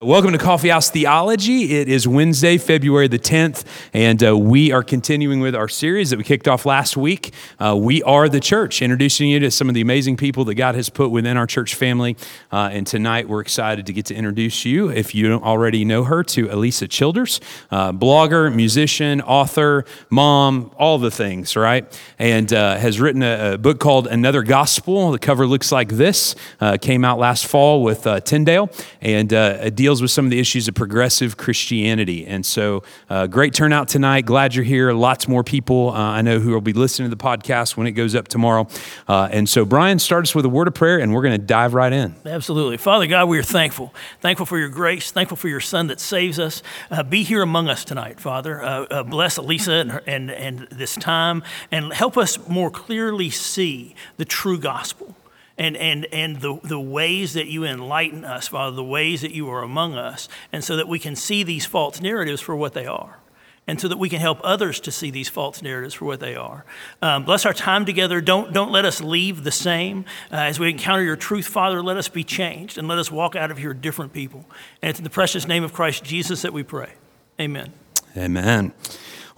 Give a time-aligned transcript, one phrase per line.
[0.00, 1.76] Welcome to Coffee House Theology.
[1.76, 6.18] It is Wednesday, February the 10th, and uh, we are continuing with our series that
[6.18, 7.34] we kicked off last week.
[7.58, 10.76] Uh, we are the church, introducing you to some of the amazing people that God
[10.76, 12.16] has put within our church family.
[12.52, 16.04] Uh, and tonight we're excited to get to introduce you, if you don't already know
[16.04, 17.40] her, to Alisa Childers,
[17.72, 22.00] uh, blogger, musician, author, mom, all the things, right?
[22.20, 25.10] And uh, has written a, a, book called Another Gospel.
[25.10, 28.70] The cover looks like this, uh, came out last fall with Tyndale,
[29.00, 32.26] and a deal deals with some of the issues of progressive Christianity.
[32.26, 34.26] And so, uh, great turnout tonight.
[34.26, 34.92] Glad you're here.
[34.92, 37.92] Lots more people uh, I know who will be listening to the podcast when it
[37.92, 38.68] goes up tomorrow.
[39.08, 41.46] Uh, and so, Brian, start us with a word of prayer, and we're going to
[41.46, 42.14] dive right in.
[42.26, 42.76] Absolutely.
[42.76, 43.94] Father God, we are thankful.
[44.20, 45.10] Thankful for your grace.
[45.10, 46.62] Thankful for your Son that saves us.
[46.90, 48.62] Uh, be here among us tonight, Father.
[48.62, 53.30] Uh, uh, bless Alisa and, her, and, and this time, and help us more clearly
[53.30, 55.14] see the true gospel
[55.58, 59.50] and, and, and the, the ways that you enlighten us, Father, the ways that you
[59.50, 62.86] are among us, and so that we can see these false narratives for what they
[62.86, 63.18] are.
[63.66, 66.34] And so that we can help others to see these false narratives for what they
[66.34, 66.64] are.
[67.02, 68.22] Um, bless our time together.
[68.22, 70.06] Don't, don't let us leave the same.
[70.32, 73.36] Uh, as we encounter your truth, Father, let us be changed and let us walk
[73.36, 74.46] out of here different people.
[74.80, 76.92] And it's in the precious name of Christ Jesus that we pray.
[77.38, 77.74] Amen.
[78.16, 78.72] Amen.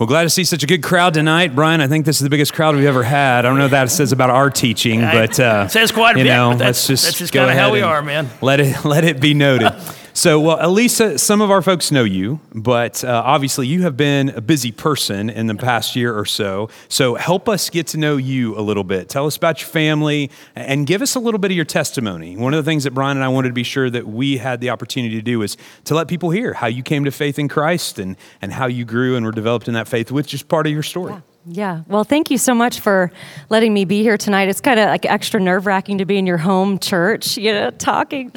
[0.00, 1.82] Well, glad to see such a good crowd tonight, Brian.
[1.82, 3.40] I think this is the biggest crowd we've ever had.
[3.40, 6.20] I don't know what that says about our teaching, but uh, it says quite a
[6.20, 6.60] you know, bit.
[6.60, 8.30] let's just, that's just kind of how we are, man.
[8.40, 9.74] Let it let it be noted.
[10.12, 14.30] So, well, Alisa, some of our folks know you, but uh, obviously you have been
[14.30, 16.68] a busy person in the past year or so.
[16.88, 19.08] So, help us get to know you a little bit.
[19.08, 22.36] Tell us about your family and give us a little bit of your testimony.
[22.36, 24.60] One of the things that Brian and I wanted to be sure that we had
[24.60, 27.48] the opportunity to do is to let people hear how you came to faith in
[27.48, 30.66] Christ and, and how you grew and were developed in that faith, which is part
[30.66, 31.12] of your story.
[31.12, 31.20] Yeah.
[31.46, 31.82] Yeah.
[31.88, 33.10] Well, thank you so much for
[33.48, 34.48] letting me be here tonight.
[34.48, 37.70] It's kind of like extra nerve wracking to be in your home church, you know,
[37.70, 38.32] talking.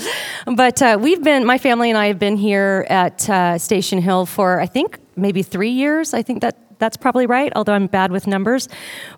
[0.46, 4.26] But uh, we've been, my family and I have been here at uh, Station Hill
[4.26, 6.14] for, I think, maybe three years.
[6.14, 8.68] I think that that's probably right, although I'm bad with numbers.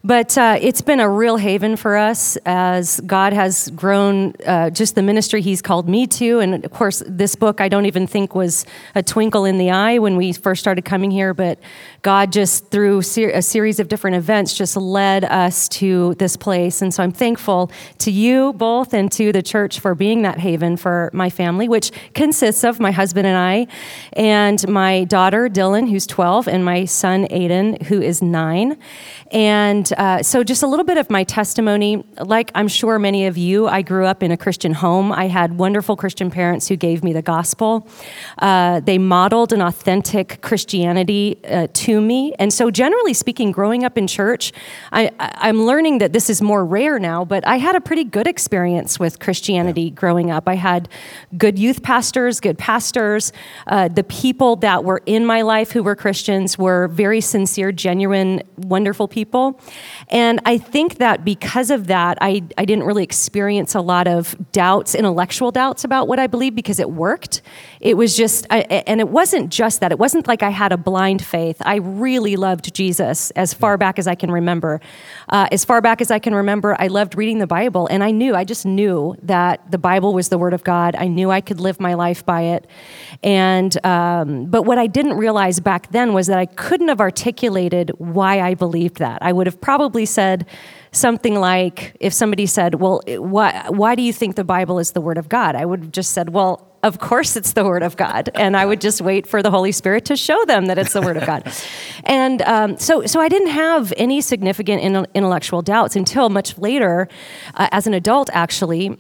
[0.04, 4.94] But uh, it's been a real haven for us as God has grown uh, just
[4.94, 6.42] the ministry He's called me to.
[6.42, 9.98] And of course, this book I don't even think was a twinkle in the eye
[9.98, 11.58] when we first started coming here, but
[12.04, 16.84] God just through ser- a series of different events just led us to this place.
[16.84, 20.78] And so I'm thankful to you both and to the church for being that haven
[20.78, 23.66] for my family, which consists of my husband and I,
[24.14, 27.55] and my daughter Dylan, who's 12, and my son Aiden,
[27.88, 28.78] who is nine.
[29.32, 32.04] And uh, so, just a little bit of my testimony.
[32.20, 35.12] Like I'm sure many of you, I grew up in a Christian home.
[35.12, 37.88] I had wonderful Christian parents who gave me the gospel.
[38.38, 42.34] Uh, they modeled an authentic Christianity uh, to me.
[42.40, 44.54] And so, generally speaking, growing up in church,
[44.92, 48.28] I, am learning that this is more rare now, but I had a pretty good
[48.28, 49.90] experience with Christianity yeah.
[49.90, 50.48] growing up.
[50.48, 50.88] I had
[51.38, 53.32] good youth pastors, good pastors.
[53.68, 58.42] Uh, the people that were in my life who were Christians were very sincere, genuine,
[58.56, 59.60] wonderful people.
[60.08, 64.38] And I think that because of that, I, I didn't really experience a lot of
[64.54, 67.42] doubts, intellectual doubts about what I believed because it worked.
[67.82, 69.92] It was just, I, and it wasn't just that.
[69.92, 71.58] It wasn't like I had a blind faith.
[71.66, 74.80] I really loved Jesus as far back as I can remember.
[75.28, 78.12] Uh, as far back as I can remember, I loved reading the Bible, and I
[78.12, 80.96] knew, I just knew that the Bible was the Word of God.
[80.96, 82.66] I knew I could live my life by it.
[83.24, 87.25] And, um, but what I didn't realize back then was that I couldn't have articulated
[87.98, 89.20] why I believed that.
[89.22, 90.46] I would have probably said
[90.92, 95.02] something like, if somebody said, Well, why, why do you think the Bible is the
[95.02, 95.56] Word of God?
[95.56, 98.30] I would have just said, Well, of course it's the Word of God.
[98.36, 101.02] And I would just wait for the Holy Spirit to show them that it's the
[101.02, 101.52] Word of God.
[102.08, 107.08] And um, so, so I didn't have any significant intellectual doubts until much later,
[107.56, 109.00] uh, as an adult, actually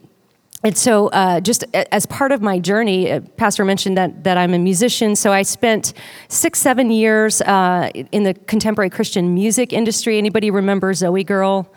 [0.65, 4.53] and so, uh, just as part of my journey, uh, Pastor mentioned that, that I'm
[4.53, 5.15] a musician.
[5.15, 5.93] So I spent
[6.27, 10.17] six, seven years uh, in the contemporary Christian music industry.
[10.17, 11.67] Anybody remember ZOEgirl?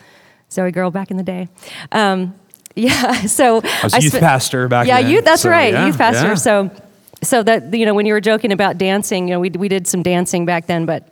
[0.51, 1.49] Zoe Girl back in the day.
[1.93, 2.35] Um,
[2.75, 3.27] yeah.
[3.27, 4.87] So I was I youth pastor back.
[4.87, 5.25] Yeah, then, youth.
[5.25, 6.29] That's so, right, yeah, youth pastor.
[6.29, 6.35] Yeah.
[6.35, 6.71] So,
[7.23, 9.87] so that you know, when you were joking about dancing, you know, we we did
[9.87, 11.09] some dancing back then, but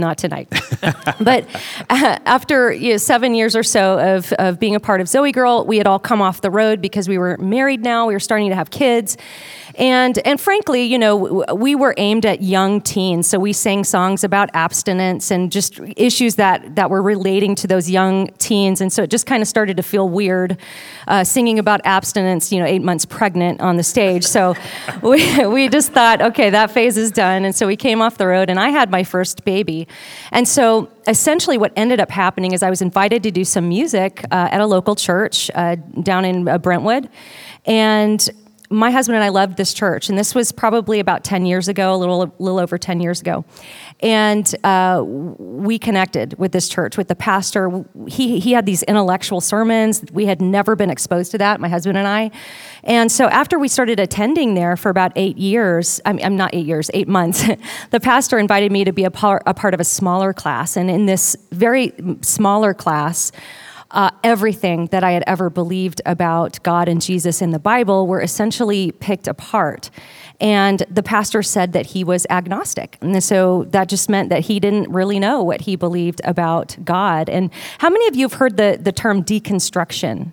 [0.00, 0.48] not tonight.
[1.20, 1.46] but
[1.90, 5.66] uh, after you know, seven years or so of, of being a part of ZOEgirl,
[5.66, 8.06] we had all come off the road because we were married now.
[8.06, 9.16] We were starting to have kids.
[9.78, 13.28] And, and frankly, you know, we were aimed at young teens.
[13.28, 17.88] So we sang songs about abstinence and just issues that, that were relating to those
[17.88, 18.80] young teens.
[18.80, 20.58] And so it just kind of started to feel weird
[21.06, 24.24] uh, singing about abstinence, you know, eight months pregnant on the stage.
[24.24, 24.54] So
[25.02, 27.44] we, we just thought, okay, that phase is done.
[27.44, 29.86] And so we came off the road and I had my first baby.
[30.32, 34.24] And so essentially what ended up happening is I was invited to do some music
[34.30, 37.08] uh, at a local church uh, down in uh, Brentwood.
[37.66, 38.28] And
[38.70, 41.94] my husband and I loved this church, and this was probably about 10 years ago,
[41.94, 43.44] a little, little over 10 years ago.
[44.00, 47.84] And uh, we connected with this church, with the pastor.
[48.06, 50.04] He, he had these intellectual sermons.
[50.12, 52.30] We had never been exposed to that, my husband and I.
[52.84, 56.66] And so after we started attending there for about eight years, I'm, I'm not eight
[56.66, 57.44] years, eight months,
[57.90, 60.76] the pastor invited me to be a part, a part of a smaller class.
[60.76, 63.32] And in this very smaller class,
[63.90, 68.20] uh, everything that I had ever believed about God and Jesus in the Bible were
[68.20, 69.90] essentially picked apart.
[70.40, 72.98] And the pastor said that he was agnostic.
[73.00, 77.28] And so that just meant that he didn't really know what he believed about God.
[77.28, 80.32] And how many of you have heard the, the term deconstruction?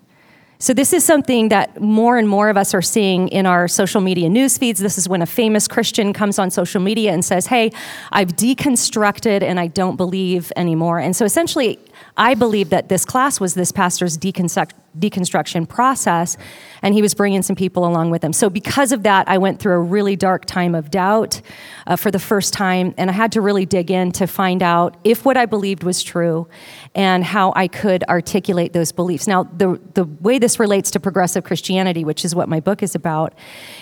[0.58, 4.00] So, this is something that more and more of us are seeing in our social
[4.00, 4.80] media news feeds.
[4.80, 7.72] This is when a famous Christian comes on social media and says, Hey,
[8.12, 11.00] I've deconstructed and I don't believe anymore.
[11.00, 11.78] And so, essentially,
[12.18, 16.38] I believe that this class was this pastor's deconstruct, deconstruction process,
[16.82, 18.32] and he was bringing some people along with him.
[18.32, 21.42] So, because of that, I went through a really dark time of doubt
[21.88, 24.96] uh, for the first time, and I had to really dig in to find out
[25.04, 26.48] if what I believed was true
[26.94, 29.28] and how I could articulate those beliefs.
[29.28, 32.96] Now, the, the way this relates to progressive Christianity, which is what my book is
[32.96, 33.34] about,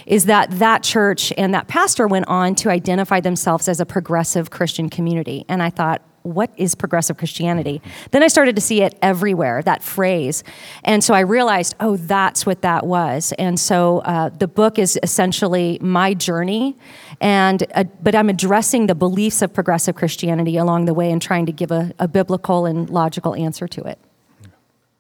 [0.08, 4.50] is that that church and that pastor went on to identify themselves as a progressive
[4.50, 5.46] Christian community.
[5.48, 7.82] And I thought, what is progressive Christianity?
[8.12, 10.44] Then I started to see it everywhere, that phrase.
[10.84, 13.34] And so I realized, oh, that's what that was.
[13.38, 16.78] And so uh, the book is essentially my journey,
[17.22, 21.46] and uh, but I'm addressing the beliefs of progressive Christianity along the way and trying
[21.46, 24.00] to give a, a biblical and logical answer to it.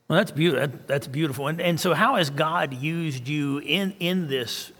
[0.08, 0.80] Well, that's beautiful.
[0.86, 1.48] That's beautiful.
[1.48, 4.72] And, and so, how has God used you in, in this,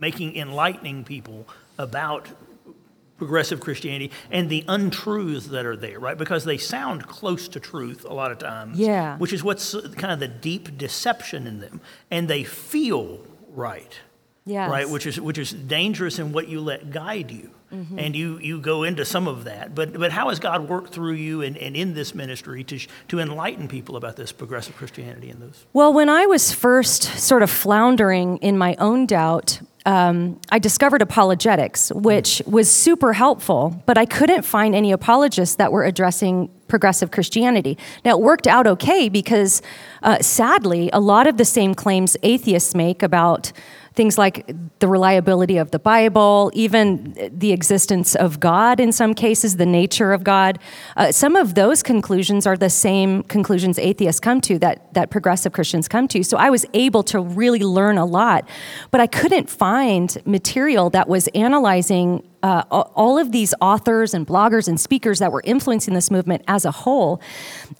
[0.00, 1.46] making enlightening people
[1.76, 2.28] about
[3.20, 6.16] progressive Christianity and the untruths that are there, right?
[6.16, 8.78] Because they sound close to truth a lot of times.
[8.78, 9.18] Yeah.
[9.18, 11.82] Which is what's kind of the deep deception in them.
[12.10, 13.20] And they feel
[13.50, 13.94] right.
[14.46, 14.70] Yes.
[14.70, 17.50] Right, which is which is dangerous in what you let guide you.
[17.70, 17.98] Mm-hmm.
[18.00, 19.74] And you, you go into some of that.
[19.74, 23.20] But but how has God worked through you and, and in this ministry to to
[23.20, 25.66] enlighten people about this progressive Christianity and those?
[25.74, 31.02] Well, when I was first sort of floundering in my own doubt, um, I discovered
[31.02, 37.10] apologetics, which was super helpful, but I couldn't find any apologists that were addressing progressive
[37.10, 37.78] Christianity.
[38.04, 39.62] Now, it worked out okay because,
[40.02, 43.52] uh, sadly, a lot of the same claims atheists make about
[43.94, 49.56] things like the reliability of the Bible, even the existence of God in some cases,
[49.56, 50.58] the nature of God.
[50.96, 55.52] Uh, some of those conclusions are the same conclusions atheists come to that, that progressive
[55.52, 56.22] Christians come to.
[56.22, 58.48] So I was able to really learn a lot,
[58.90, 64.66] but I couldn't find material that was analyzing uh, all of these authors and bloggers
[64.66, 67.20] and speakers that were influencing this movement as a whole.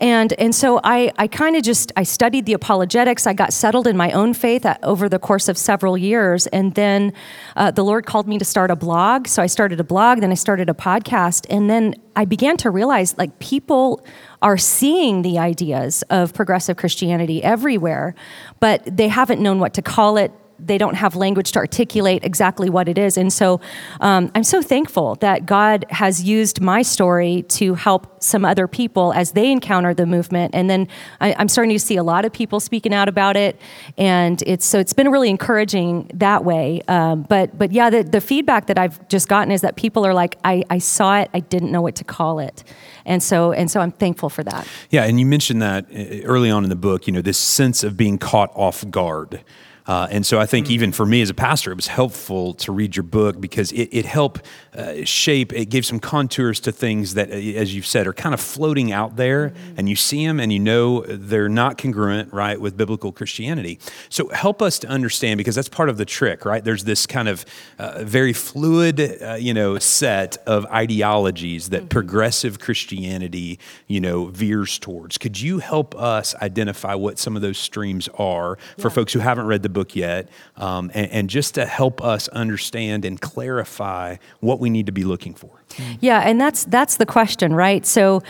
[0.01, 3.27] And, and so I, I kind of just, I studied the apologetics.
[3.27, 6.47] I got settled in my own faith uh, over the course of several years.
[6.49, 7.12] And then
[7.57, 9.27] uh, the Lord called me to start a blog.
[9.27, 11.47] So I started a blog, then I started a podcast.
[11.49, 14.05] And then I began to realize like people
[14.43, 18.15] are seeing the ideas of progressive Christianity everywhere,
[18.59, 20.33] but they haven't known what to call it
[20.65, 23.17] they don't have language to articulate exactly what it is.
[23.17, 23.61] And so
[24.01, 29.12] um, I'm so thankful that God has used my story to help some other people
[29.12, 30.55] as they encounter the movement.
[30.55, 30.89] And then
[31.21, 33.61] I, am starting to see a lot of people speaking out about it.
[33.97, 36.83] And it's so it's been really encouraging that way.
[36.89, 40.14] Um, but but yeah, the, the feedback that I've just gotten is that people are
[40.14, 42.64] like, I, I saw it, I didn't know what to call it.
[43.05, 44.67] And so and so I'm thankful for that.
[44.90, 47.83] Yeah, and you mentioned that uh, early on in the book, you know, this sense
[47.83, 49.43] of being caught off guard.
[49.87, 52.73] Uh, and so I think even for me as a pastor, it was helpful to
[52.73, 57.15] read your book because it, it helped uh, shape, it gave some contours to things
[57.15, 59.75] that, uh, as you've said, are kind of floating out there mm-hmm.
[59.77, 63.79] and you see them and you know they're not congruent, right, with biblical Christianity.
[64.09, 66.62] So help us to understand because that's part of the trick, right?
[66.62, 67.45] There's this kind of
[67.79, 71.89] uh, very fluid, uh, you know, set of ideologies that mm-hmm.
[71.89, 73.59] progressive Christianity,
[73.89, 75.19] you know, veers towards.
[75.19, 78.95] Could you help us identify what some of those streams are for yeah.
[78.95, 79.81] folks who haven't read the book?
[79.81, 84.87] book yet, um, and, and just to help us understand and clarify what we need
[84.87, 85.60] to be looking for.
[86.00, 87.87] Yeah, and that's that's the question, right?
[87.87, 88.23] So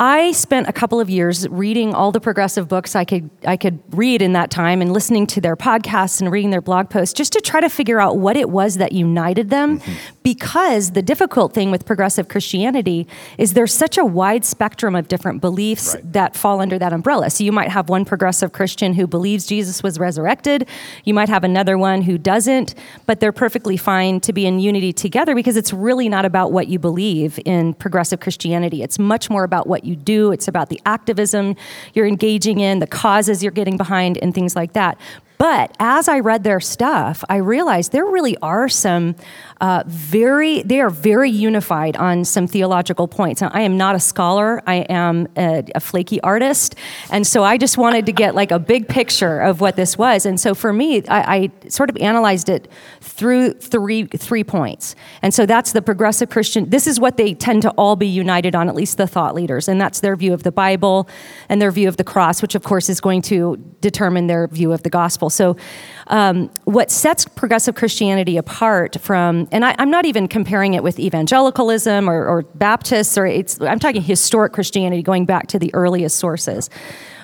[0.00, 3.80] I spent a couple of years reading all the progressive books I could I could
[3.94, 7.34] read in that time and listening to their podcasts and reading their blog posts just
[7.34, 9.92] to try to figure out what it was that united them mm-hmm.
[10.22, 13.06] because the difficult thing with progressive Christianity
[13.36, 16.12] is there's such a wide spectrum of different beliefs right.
[16.14, 17.28] that fall under that umbrella.
[17.28, 20.66] So you might have one progressive Christian who believes Jesus was resurrected,
[21.04, 24.94] you might have another one who doesn't, but they're perfectly fine to be in unity
[24.94, 28.82] together because it's really not about what you believe in progressive Christianity.
[28.82, 31.56] It's much more about what you do, it's about the activism
[31.94, 34.98] you're engaging in, the causes you're getting behind, and things like that.
[35.38, 39.14] But as I read their stuff, I realized there really are some
[39.60, 43.42] uh, very, they are very unified on some theological points.
[43.42, 46.76] Now, I am not a scholar, I am a, a flaky artist.
[47.10, 50.24] And so I just wanted to get like a big picture of what this was.
[50.24, 52.68] And so for me, I, I sort of analyzed it
[53.00, 54.94] through three, three points.
[55.20, 58.54] And so that's the progressive Christian, this is what they tend to all be united
[58.54, 59.68] on, at least the thought leaders.
[59.68, 61.08] And that's their view of the Bible
[61.48, 64.72] and their view of the cross, which of course is going to determine their view
[64.72, 65.28] of the gospel.
[65.28, 65.56] So
[66.10, 70.98] um, what sets progressive Christianity apart from, and I, am not even comparing it with
[70.98, 76.68] evangelicalism or, or Baptists, or I'm talking historic Christianity going back to the earliest sources.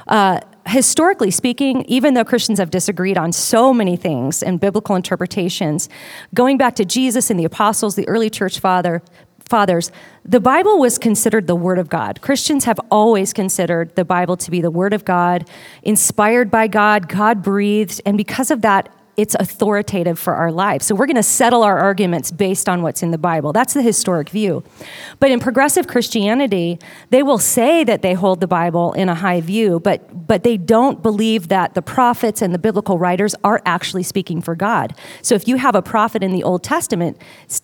[0.07, 5.89] Uh, historically speaking, even though Christians have disagreed on so many things and biblical interpretations,
[6.33, 9.03] going back to Jesus and the apostles, the early church father,
[9.49, 9.91] fathers,
[10.25, 12.21] the Bible was considered the Word of God.
[12.21, 15.49] Christians have always considered the Bible to be the Word of God,
[15.83, 20.85] inspired by God, God breathed, and because of that, it's authoritative for our lives.
[20.85, 23.53] So we're going to settle our arguments based on what's in the Bible.
[23.53, 24.63] That's the historic view.
[25.21, 29.41] But in progressive Christianity, they will say that they hold the Bible in a high
[29.41, 34.03] view, but but they don't believe that the prophets and the biblical writers are actually
[34.03, 34.95] speaking for God.
[35.23, 37.17] So if you have a prophet in the Old Testament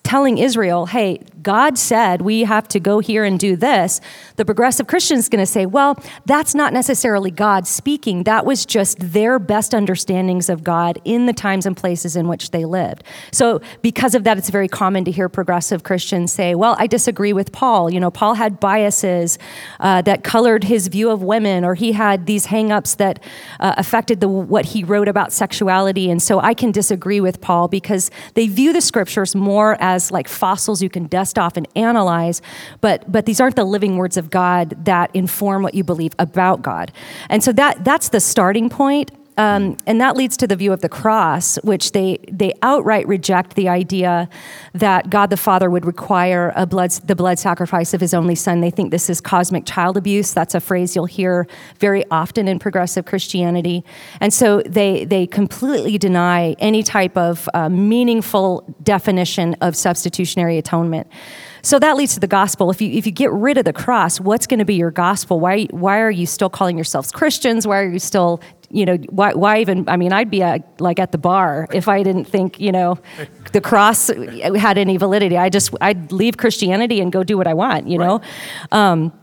[0.03, 4.01] telling Israel, "Hey, God said we have to go here and do this,"
[4.37, 8.23] the progressive Christian is going to say, "Well, that's not necessarily God speaking.
[8.23, 12.51] That was just their best understandings of God in the times and places in which
[12.51, 13.03] they lived.
[13.31, 17.33] So, because of that, it's very common to hear progressive Christians say, Well, I disagree
[17.33, 17.91] with Paul.
[17.91, 19.37] You know, Paul had biases
[19.79, 23.21] uh, that colored his view of women, or he had these hangups that
[23.59, 26.09] uh, affected the, what he wrote about sexuality.
[26.09, 30.27] And so I can disagree with Paul because they view the scriptures more as like
[30.27, 32.41] fossils you can dust off and analyze,
[32.81, 36.61] but, but these aren't the living words of God that inform what you believe about
[36.61, 36.91] God.
[37.29, 39.11] And so that, that's the starting point.
[39.37, 43.55] Um, and that leads to the view of the cross, which they, they outright reject
[43.55, 44.29] the idea
[44.73, 48.61] that God the Father would require a blood, the blood sacrifice of his only son.
[48.61, 50.33] They think this is cosmic child abuse.
[50.33, 51.47] That's a phrase you'll hear
[51.79, 53.83] very often in progressive Christianity.
[54.19, 61.07] And so they, they completely deny any type of uh, meaningful definition of substitutionary atonement.
[61.65, 62.69] So that leads to the gospel.
[62.71, 65.39] If you if you get rid of the cross, what's going to be your gospel?
[65.39, 67.65] Why why are you still calling yourselves Christians?
[67.65, 68.41] Why are you still
[68.73, 69.87] you know why why even?
[69.87, 70.43] I mean, I'd be
[70.79, 72.97] like at the bar if I didn't think you know
[73.51, 75.37] the cross had any validity.
[75.37, 77.87] I just I'd leave Christianity and go do what I want.
[77.87, 78.21] You know.
[78.71, 79.13] Um,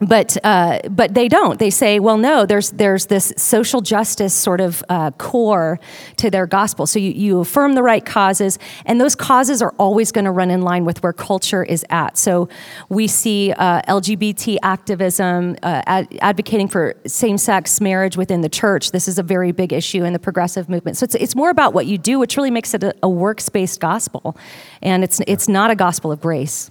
[0.00, 1.58] but uh, but they don't.
[1.58, 2.46] They say, well, no.
[2.46, 5.78] There's there's this social justice sort of uh, core
[6.16, 6.86] to their gospel.
[6.86, 10.50] So you, you affirm the right causes, and those causes are always going to run
[10.50, 12.16] in line with where culture is at.
[12.16, 12.48] So
[12.88, 18.92] we see uh, LGBT activism, uh, ad- advocating for same-sex marriage within the church.
[18.92, 20.96] This is a very big issue in the progressive movement.
[20.96, 23.80] So it's it's more about what you do, which really makes it a, a works-based
[23.80, 24.34] gospel,
[24.80, 26.70] and it's it's not a gospel of grace.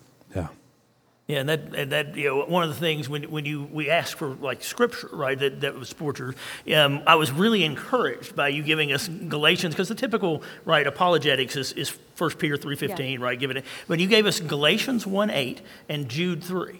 [1.29, 3.91] Yeah, and that, and that you know, one of the things when, when you we
[3.91, 6.33] asked for like scripture, right, that, that was scripture,
[6.73, 11.55] um, I was really encouraged by you giving us Galatians because the typical right apologetics
[11.55, 13.25] is, is 1 Peter three fifteen, yeah.
[13.27, 13.39] right?
[13.39, 16.79] Giving it, but you gave us Galatians one eight and Jude three.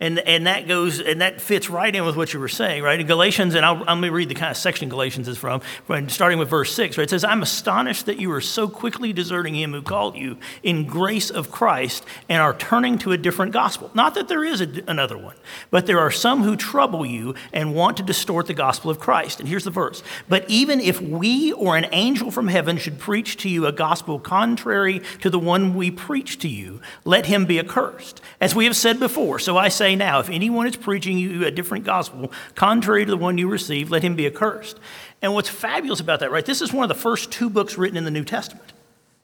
[0.00, 2.98] And, and that goes and that fits right in with what you were saying, right?
[2.98, 5.62] In Galatians, and I'll, I'm going to read the kind of section Galatians is from,
[6.08, 7.04] starting with verse 6, right?
[7.04, 10.84] It says, I'm astonished that you are so quickly deserting him who called you in
[10.84, 13.92] grace of Christ and are turning to a different gospel.
[13.94, 15.36] Not that there is a, another one,
[15.70, 19.38] but there are some who trouble you and want to distort the gospel of Christ.
[19.38, 23.36] And here's the verse But even if we or an angel from heaven should preach
[23.38, 27.60] to you a gospel contrary to the one we preach to you, let him be
[27.60, 28.20] accursed.
[28.40, 31.44] As we have said before, so I say, say now, if anyone is preaching you
[31.44, 34.80] a different gospel, contrary to the one you received, let him be accursed.
[35.20, 36.44] And what's fabulous about that, right?
[36.44, 38.72] This is one of the first two books written in the New Testament.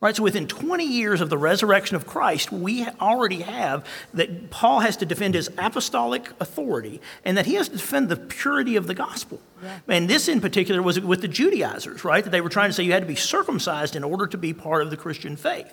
[0.02, 4.80] Right, so within 20 years of the resurrection of Christ, we already have that Paul
[4.80, 8.86] has to defend his apostolic authority and that he has to defend the purity of
[8.86, 9.42] the gospel.
[9.62, 9.78] Yeah.
[9.88, 12.24] And this in particular was with the Judaizers, right?
[12.24, 14.54] That they were trying to say you had to be circumcised in order to be
[14.54, 15.70] part of the Christian faith.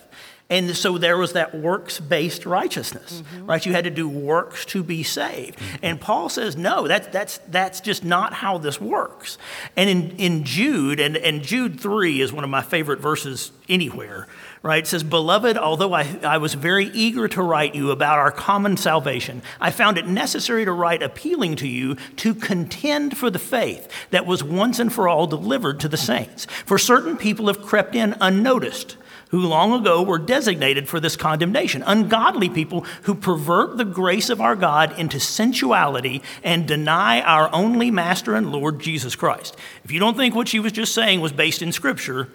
[0.50, 3.46] And so there was that works based righteousness, mm-hmm.
[3.48, 3.66] right?
[3.66, 5.60] You had to do works to be saved.
[5.60, 5.76] Mm-hmm.
[5.84, 9.38] And Paul says, no, that, that's, that's just not how this works.
[9.76, 14.26] And in, in Jude, and, and Jude 3 is one of my favorite verses anywhere,
[14.64, 14.84] right?
[14.84, 18.78] It says, Beloved, although I, I was very eager to write you about our common
[18.78, 23.92] salvation, I found it necessary to write appealing to you to contend for the faith
[24.12, 26.46] that was once and for all delivered to the saints.
[26.66, 28.96] For certain people have crept in unnoticed
[29.30, 31.84] who long ago were designated for this condemnation.
[31.86, 37.92] Ungodly people who pervert the grace of our God into sensuality and deny our only
[37.92, 39.56] Master and Lord Jesus Christ.
[39.84, 42.30] If you don't think what she was just saying was based in Scripture,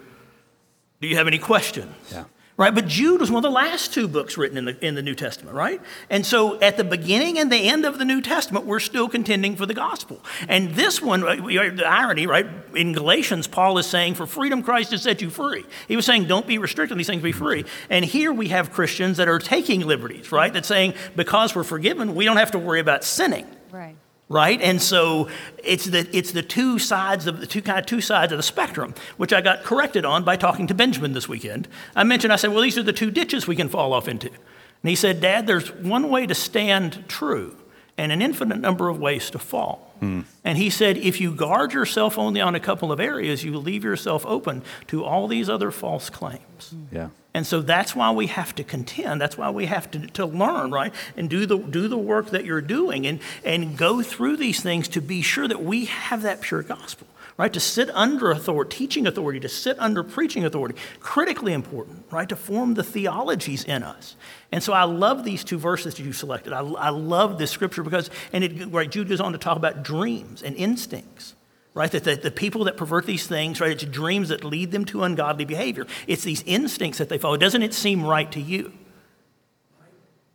[1.01, 1.95] do you have any questions?
[2.11, 2.25] Yeah
[2.57, 2.75] right?
[2.75, 5.15] But Jude was one of the last two books written in the, in the New
[5.15, 5.81] Testament, right?
[6.11, 9.57] And so at the beginning and the end of the New Testament, we're still contending
[9.57, 10.23] for the gospel.
[10.49, 12.47] And this one, uh, uh, the irony, right?
[12.75, 15.65] In Galatians, Paul is saying, For freedom Christ has set you free.
[15.89, 17.65] He was saying, Don't be restricted, these things be free.
[17.89, 20.53] And here we have Christians that are taking liberties, right?
[20.53, 23.47] That's saying, Because we're forgiven, we don't have to worry about sinning.
[23.71, 23.97] Right
[24.33, 24.61] right?
[24.61, 25.29] And so
[25.63, 28.43] it's the, it's the two sides of the two kind of two sides of the
[28.43, 31.69] spectrum, which I got corrected on by talking to Benjamin this weekend.
[31.95, 34.29] I mentioned, I said, well, these are the two ditches we can fall off into.
[34.29, 37.57] And he said, Dad, there's one way to stand true
[37.99, 39.95] and an infinite number of ways to fall.
[40.01, 40.25] Mm.
[40.45, 43.85] And he said, if you guard yourself only on a couple of areas, you leave
[43.85, 46.75] yourself open to all these other false claims.
[46.91, 47.09] Yeah.
[47.35, 49.21] And so that's why we have to contend.
[49.21, 50.93] That's why we have to, to learn, right?
[51.17, 54.87] And do the, do the work that you're doing and, and go through these things
[54.89, 57.53] to be sure that we have that pure gospel, right?
[57.53, 62.29] To sit under authority, teaching authority, to sit under preaching authority, critically important, right?
[62.29, 64.17] To form the theologies in us.
[64.51, 66.53] And so I love these two verses that you selected.
[66.53, 69.83] I, I love this scripture because, and it, right, Jude goes on to talk about
[69.83, 71.35] dreams and instincts
[71.75, 71.91] right?
[71.91, 75.05] That the, the, people that pervert these things, right, it's dreams that lead them to
[75.05, 75.87] ungodly behavior.
[76.07, 77.39] It's these instincts that they follow.
[77.39, 78.73] Doesn't it seem right to you?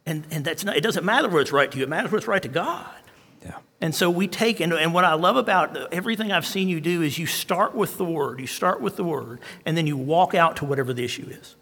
[0.06, 2.18] And, and that's not, it doesn't matter where it's right to you, it matters where
[2.18, 2.90] it's right to God.
[3.80, 7.04] And so we take, and, and what I love about everything I've seen you do
[7.04, 10.34] is you start with the Word, you start with the Word, and then you walk
[10.34, 11.56] out to whatever the issue is.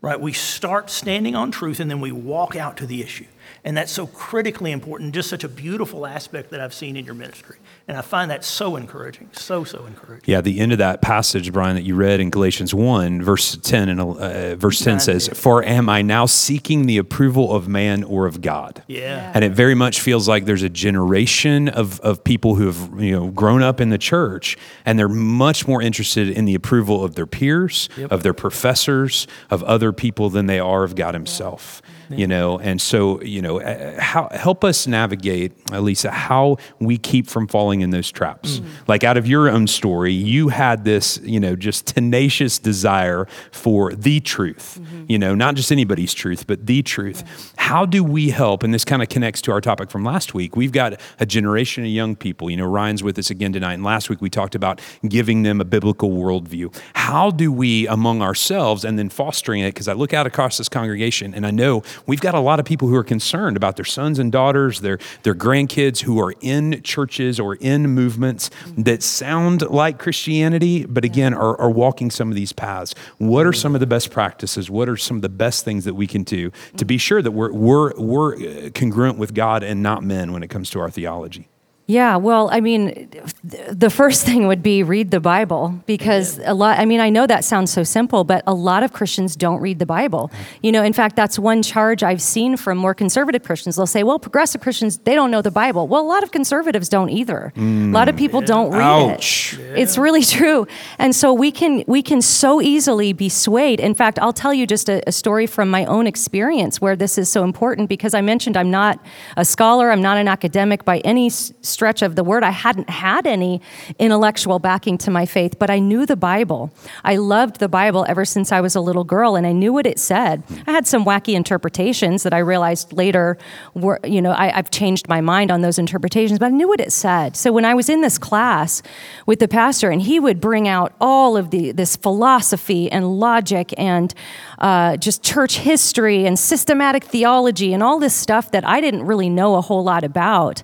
[0.00, 0.20] Right?
[0.20, 3.26] We start standing on truth and then we walk out to the issue.
[3.64, 7.14] And that's so critically important, just such a beautiful aspect that I've seen in your
[7.14, 7.56] ministry.
[7.88, 10.24] And I find that so encouraging, so, so encouraging.
[10.26, 13.88] Yeah, the end of that passage, Brian, that you read in Galatians 1, verse 10,
[13.88, 18.26] and uh, verse 10 says, For am I now seeking the approval of man or
[18.26, 18.82] of God?
[18.86, 19.30] Yeah.
[19.34, 23.12] And it very much feels like there's a generation of, of people who have you
[23.12, 27.14] know grown up in the church, and they're much more interested in the approval of
[27.14, 28.10] their peers, yep.
[28.10, 31.82] of their professors, of other people than they are of God Himself.
[32.10, 36.96] Yeah you know and so you know uh, how, help us navigate lisa how we
[36.98, 38.68] keep from falling in those traps mm-hmm.
[38.86, 43.92] like out of your own story you had this you know just tenacious desire for
[43.92, 45.04] the truth mm-hmm.
[45.08, 47.64] you know not just anybody's truth but the truth yeah.
[47.64, 50.56] how do we help and this kind of connects to our topic from last week
[50.56, 53.84] we've got a generation of young people you know ryan's with us again tonight and
[53.84, 58.84] last week we talked about giving them a biblical worldview how do we among ourselves
[58.84, 62.20] and then fostering it because i look out across this congregation and i know we've
[62.20, 65.34] got a lot of people who are concerned about their sons and daughters, their, their
[65.34, 71.58] grandkids who are in churches or in movements that sound like Christianity, but again, are,
[71.60, 72.94] are walking some of these paths.
[73.18, 74.70] What are some of the best practices?
[74.70, 77.32] What are some of the best things that we can do to be sure that
[77.32, 80.90] we're, we're, we're uh, congruent with God and not men when it comes to our
[80.90, 81.48] theology?
[81.88, 83.08] Yeah, well, I mean,
[83.44, 87.28] the first thing would be read the Bible because a lot, I mean, I know
[87.28, 90.32] that sounds so simple, but a lot of Christians don't read the Bible.
[90.62, 93.76] You know, in fact, that's one charge I've seen from more conservative Christians.
[93.76, 95.86] They'll say, well, progressive Christians, they don't know the Bible.
[95.86, 97.52] Well, a lot of conservatives don't either.
[97.54, 98.46] Mm, a lot of people yeah.
[98.46, 99.54] don't read Ouch.
[99.54, 99.60] it.
[99.60, 99.74] Yeah.
[99.76, 100.66] It's really true.
[100.98, 103.78] And so we can, we can so easily be swayed.
[103.78, 107.16] In fact, I'll tell you just a, a story from my own experience where this
[107.16, 108.98] is so important because I mentioned I'm not
[109.36, 111.30] a scholar, I'm not an academic by any
[111.76, 112.42] stretch of the word.
[112.42, 113.60] I hadn't had any
[113.98, 116.70] intellectual backing to my faith, but I knew the Bible.
[117.04, 119.86] I loved the Bible ever since I was a little girl, and I knew what
[119.86, 120.42] it said.
[120.66, 123.36] I had some wacky interpretations that I realized later
[123.74, 126.80] were, you know, I, I've changed my mind on those interpretations, but I knew what
[126.80, 127.36] it said.
[127.36, 128.82] So when I was in this class
[129.26, 133.74] with the pastor, and he would bring out all of the this philosophy and logic
[133.76, 134.14] and
[134.60, 139.28] uh, just church history and systematic theology and all this stuff that I didn't really
[139.28, 140.62] know a whole lot about.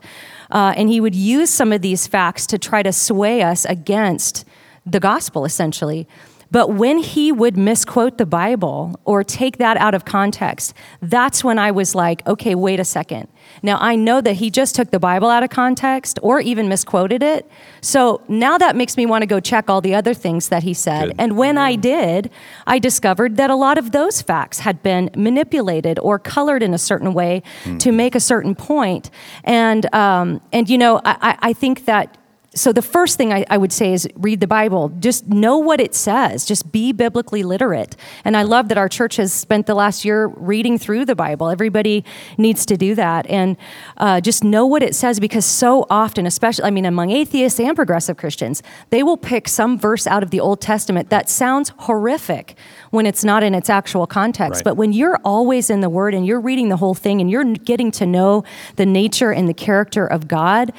[0.53, 4.45] Uh, and he would use some of these facts to try to sway us against
[4.85, 6.07] the gospel, essentially.
[6.53, 11.59] But when he would misquote the Bible or take that out of context, that's when
[11.59, 13.29] I was like, okay, wait a second.
[13.63, 17.23] Now I know that he just took the Bible out of context or even misquoted
[17.23, 17.51] it.
[17.81, 20.75] So now that makes me want to go check all the other things that he
[20.75, 21.07] said.
[21.07, 21.17] Good.
[21.19, 22.31] And when I did,
[22.67, 26.79] I discovered that a lot of those facts had been manipulated or colored in a
[26.79, 27.79] certain way mm.
[27.81, 29.11] to make a certain point.
[29.45, 32.19] And, um, and you know, I, I think that
[32.55, 34.91] so the first thing I, I, would say is read the Bible.
[35.01, 36.45] Just know what it says.
[36.45, 37.97] Just be biblically literate.
[38.25, 41.49] And I love that our church has spent the last year reading through the Bible.
[41.49, 42.05] Everybody
[42.37, 43.27] needs to do that.
[43.27, 43.57] And
[43.97, 47.75] uh, just know what it says because so often, especially, I mean, among atheists and
[47.75, 52.57] progressive Christians, they will pick some verse out of the Old Testament that sounds horrific
[52.91, 54.59] when it's not in its actual context.
[54.59, 54.65] Right.
[54.65, 57.45] But when you're always in the Word and you're reading the whole thing and you're
[57.45, 58.45] getting to know
[58.77, 60.73] the nature and the character of God,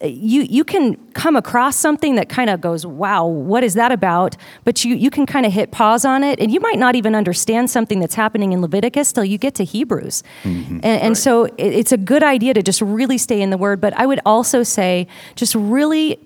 [0.00, 4.36] you you can come across something that kind of goes, wow, what is that about?
[4.64, 7.14] But you you can kind of hit pause on it, and you might not even
[7.14, 10.22] understand something that's happening in Leviticus till you get to Hebrews.
[10.44, 10.74] Mm-hmm.
[10.74, 11.16] And, and right.
[11.16, 13.80] so it, it's a good idea to just really stay in the Word.
[13.80, 16.18] But I would also say, just really,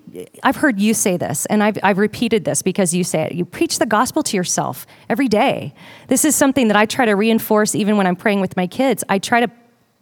[0.43, 3.31] I've heard you say this, and I've I've repeated this because you say it.
[3.33, 5.73] You preach the gospel to yourself every day.
[6.09, 9.03] This is something that I try to reinforce even when I'm praying with my kids.
[9.09, 9.49] I try to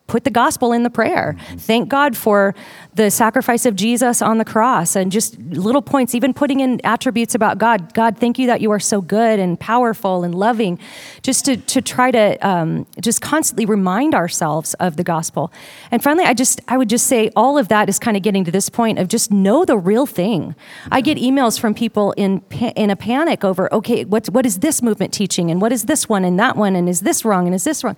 [0.08, 1.38] put the gospel in the prayer.
[1.38, 1.58] Mm-hmm.
[1.58, 2.54] Thank God for
[2.96, 7.34] the sacrifice of Jesus on the cross and just little points, even putting in attributes
[7.34, 7.94] about God.
[7.94, 10.78] God, thank you that you are so good and powerful and loving.
[11.24, 15.52] Just to, to try to um, just constantly remind ourselves of the gospel.
[15.92, 18.44] And finally, I just I would just say all of that is kind of getting
[18.44, 20.56] to this point of just know the real thing.
[20.92, 22.42] I get emails from people in
[22.76, 26.10] in a panic over okay, what what is this movement teaching and what is this
[26.10, 27.96] one and that one and is this wrong and is this wrong?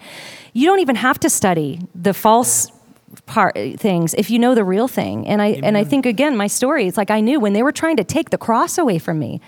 [0.53, 2.71] You don't even have to study the false
[3.25, 5.63] part things if you know the real thing and i Amen.
[5.63, 8.03] and i think again my story it's like i knew when they were trying to
[8.03, 9.39] take the cross away from me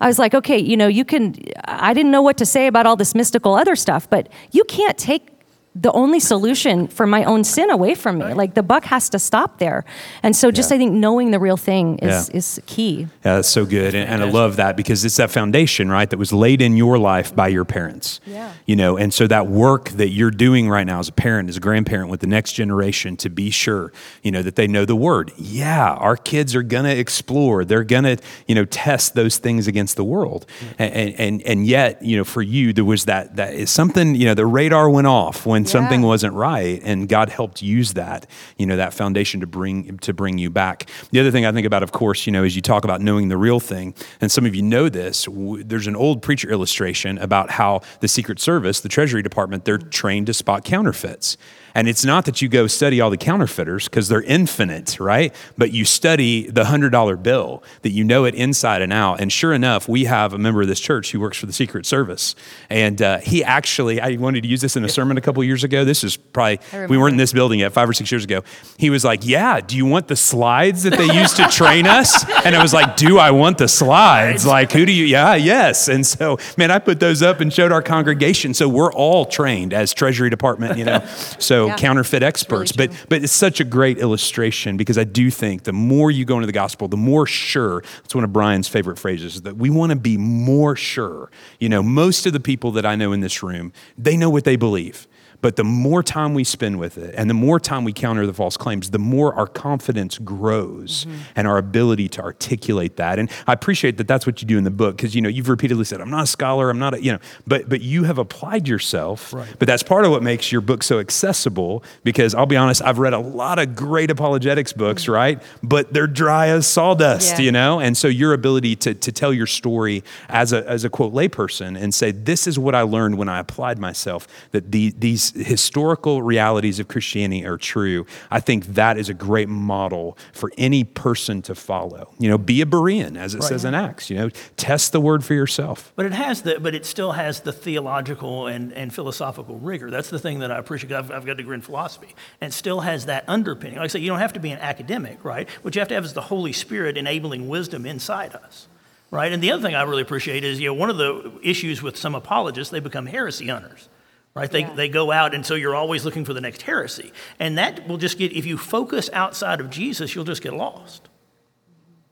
[0.00, 2.86] i was like okay you know you can i didn't know what to say about
[2.86, 5.28] all this mystical other stuff but you can't take
[5.76, 8.34] the only solution for my own sin away from me.
[8.34, 9.84] Like the buck has to stop there.
[10.22, 10.74] And so just yeah.
[10.74, 12.36] I think knowing the real thing is, yeah.
[12.36, 13.02] is key.
[13.24, 13.94] Yeah, that's so good.
[13.94, 16.98] And, and, I love that because it's that foundation, right, that was laid in your
[16.98, 18.20] life by your parents.
[18.26, 18.52] Yeah.
[18.66, 21.56] You know, and so that work that you're doing right now as a parent, as
[21.56, 23.92] a grandparent with the next generation to be sure,
[24.24, 25.30] you know, that they know the word.
[25.36, 27.64] Yeah, our kids are gonna explore.
[27.64, 28.16] They're gonna,
[28.48, 30.46] you know, test those things against the world.
[30.78, 34.26] And and and yet, you know, for you, there was that that is something, you
[34.26, 35.72] know, the radar went off when when yeah.
[35.72, 40.14] something wasn't right and God helped use that, you know, that foundation to bring to
[40.14, 40.88] bring you back.
[41.10, 43.28] The other thing I think about, of course, you know, is you talk about knowing
[43.28, 45.24] the real thing, and some of you know this.
[45.24, 49.78] W- there's an old preacher illustration about how the Secret Service, the Treasury Department, they're
[49.78, 51.36] trained to spot counterfeits.
[51.74, 55.34] And it's not that you go study all the counterfeiters because they're infinite, right?
[55.56, 59.20] But you study the $100 bill that you know it inside and out.
[59.20, 61.86] And sure enough, we have a member of this church who works for the Secret
[61.86, 62.34] Service.
[62.68, 65.64] And uh, he actually, I wanted to use this in a sermon a couple years
[65.64, 65.84] ago.
[65.84, 68.42] This is probably, we weren't in this building yet, five or six years ago.
[68.78, 72.24] He was like, Yeah, do you want the slides that they used to train us?
[72.44, 74.46] And I was like, Do I want the slides?
[74.46, 75.88] Like, who do you, yeah, yes.
[75.88, 78.54] And so, man, I put those up and showed our congregation.
[78.54, 81.06] So we're all trained as Treasury Department, you know.
[81.38, 81.76] So, yeah.
[81.76, 82.76] counterfeit experts.
[82.76, 86.24] Really but but it's such a great illustration because I do think the more you
[86.24, 87.82] go into the gospel, the more sure.
[88.04, 89.42] It's one of Brian's favorite phrases.
[89.42, 91.30] That we want to be more sure.
[91.58, 94.44] You know, most of the people that I know in this room, they know what
[94.44, 95.06] they believe.
[95.40, 98.34] But the more time we spend with it and the more time we counter the
[98.34, 101.18] false claims, the more our confidence grows mm-hmm.
[101.36, 103.18] and our ability to articulate that.
[103.18, 105.48] And I appreciate that that's what you do in the book because you know you've
[105.48, 108.18] repeatedly said I'm not a scholar, I'm not a, you know, but but you have
[108.18, 109.32] applied yourself.
[109.32, 109.48] Right.
[109.58, 112.98] But that's part of what makes your book so accessible because I'll be honest, I've
[112.98, 115.12] read a lot of great apologetics books, mm-hmm.
[115.12, 115.42] right?
[115.62, 117.44] But they're dry as sawdust, yeah.
[117.44, 117.80] you know?
[117.80, 121.80] And so your ability to to tell your story as a as a quote layperson
[121.80, 126.22] and say this is what I learned when I applied myself that the, these historical
[126.22, 131.42] realities of Christianity are true, I think that is a great model for any person
[131.42, 132.12] to follow.
[132.18, 133.48] You know, be a Berean, as it right.
[133.48, 134.10] says in Acts.
[134.10, 135.92] You know, test the word for yourself.
[135.96, 139.90] But it has the, but it still has the theological and, and philosophical rigor.
[139.90, 140.92] That's the thing that I appreciate.
[140.92, 143.76] I've, I've got a degree in philosophy, and it still has that underpinning.
[143.76, 145.48] Like I say, you don't have to be an academic, right?
[145.62, 148.68] What you have to have is the Holy Spirit enabling wisdom inside us
[149.12, 149.32] right?
[149.32, 151.96] And the other thing I really appreciate is, you know, one of the issues with
[151.96, 153.88] some apologists, they become heresy hunters
[154.34, 154.50] right?
[154.50, 154.74] They, yeah.
[154.74, 157.12] they go out, and so you're always looking for the next heresy.
[157.38, 161.08] And that will just get, if you focus outside of Jesus, you'll just get lost,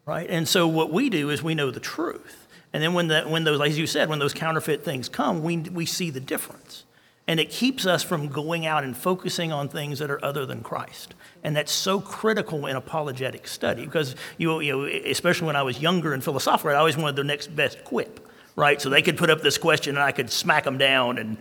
[0.05, 0.29] right?
[0.29, 2.47] And so what we do is we know the truth.
[2.73, 5.59] And then when, the, when those, as you said, when those counterfeit things come, we,
[5.59, 6.85] we see the difference.
[7.27, 10.63] And it keeps us from going out and focusing on things that are other than
[10.63, 11.15] Christ.
[11.45, 15.81] And that's so critical in apologetic study because, you, you know, especially when I was
[15.81, 18.27] younger and philosophical, I always wanted the next best quip,
[18.57, 18.81] right?
[18.81, 21.37] So they could put up this question and I could smack them down and,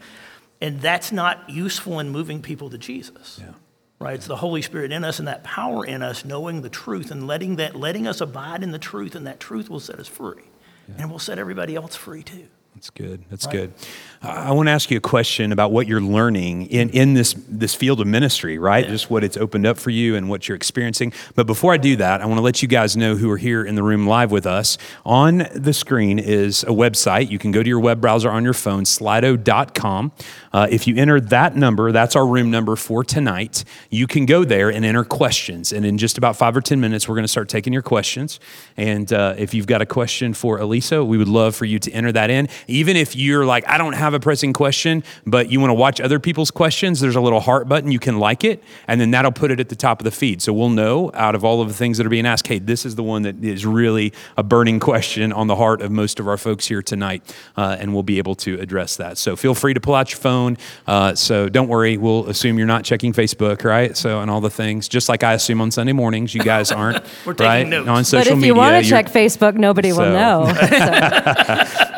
[0.61, 3.39] and that's not useful in moving people to Jesus.
[3.41, 3.53] Yeah.
[3.99, 4.15] Right?
[4.15, 7.25] It's the Holy Spirit in us and that power in us knowing the truth and
[7.25, 10.43] letting that letting us abide in the truth and that truth will set us free.
[10.87, 10.95] Yeah.
[10.99, 12.47] And will set everybody else free too.
[12.77, 13.23] That's good.
[13.31, 13.53] That's right.
[13.53, 13.73] good.
[14.21, 17.73] I want to ask you a question about what you're learning in, in this, this
[17.73, 18.85] field of ministry, right?
[18.85, 18.91] Yeah.
[18.91, 21.11] Just what it's opened up for you and what you're experiencing.
[21.33, 23.63] But before I do that, I want to let you guys know who are here
[23.63, 24.77] in the room live with us.
[25.05, 27.31] On the screen is a website.
[27.31, 30.11] You can go to your web browser on your phone, slido.com.
[30.53, 34.43] Uh, if you enter that number, that's our room number for tonight, you can go
[34.43, 35.71] there and enter questions.
[35.71, 38.39] And in just about five or 10 minutes, we're going to start taking your questions.
[38.75, 41.91] And uh, if you've got a question for Alisa, we would love for you to
[41.91, 42.49] enter that in.
[42.67, 45.73] Even if you're like, I don't have have a pressing question, but you want to
[45.73, 47.91] watch other people's questions, there's a little heart button.
[47.91, 50.41] You can like it, and then that'll put it at the top of the feed.
[50.41, 52.85] So we'll know out of all of the things that are being asked, hey, this
[52.85, 56.27] is the one that is really a burning question on the heart of most of
[56.27, 57.21] our folks here tonight,
[57.57, 59.17] uh, and we'll be able to address that.
[59.17, 60.57] So feel free to pull out your phone.
[60.87, 63.97] Uh, so don't worry, we'll assume you're not checking Facebook, right?
[63.97, 67.03] So and all the things, just like I assume on Sunday mornings, you guys aren't,
[67.25, 67.67] We're right?
[67.67, 67.89] Notes.
[67.89, 68.31] On social media.
[68.31, 69.97] But if you media, want to check Facebook, nobody so.
[69.97, 70.45] will know.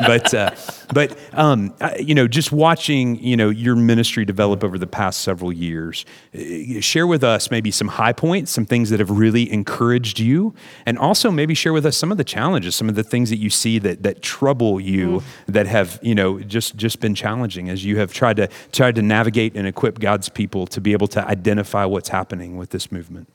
[0.00, 0.49] but uh,
[0.92, 5.52] but um, you know, just watching you know your ministry develop over the past several
[5.52, 10.18] years, uh, share with us maybe some high points, some things that have really encouraged
[10.18, 10.54] you,
[10.86, 13.38] and also maybe share with us some of the challenges, some of the things that
[13.38, 15.22] you see that that trouble you, mm.
[15.46, 19.02] that have you know just just been challenging as you have tried to tried to
[19.02, 23.28] navigate and equip God's people to be able to identify what's happening with this movement.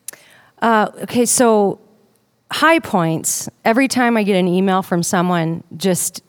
[0.62, 1.80] Uh, okay, so
[2.51, 3.49] high points.
[3.63, 6.23] Every time I get an email from someone just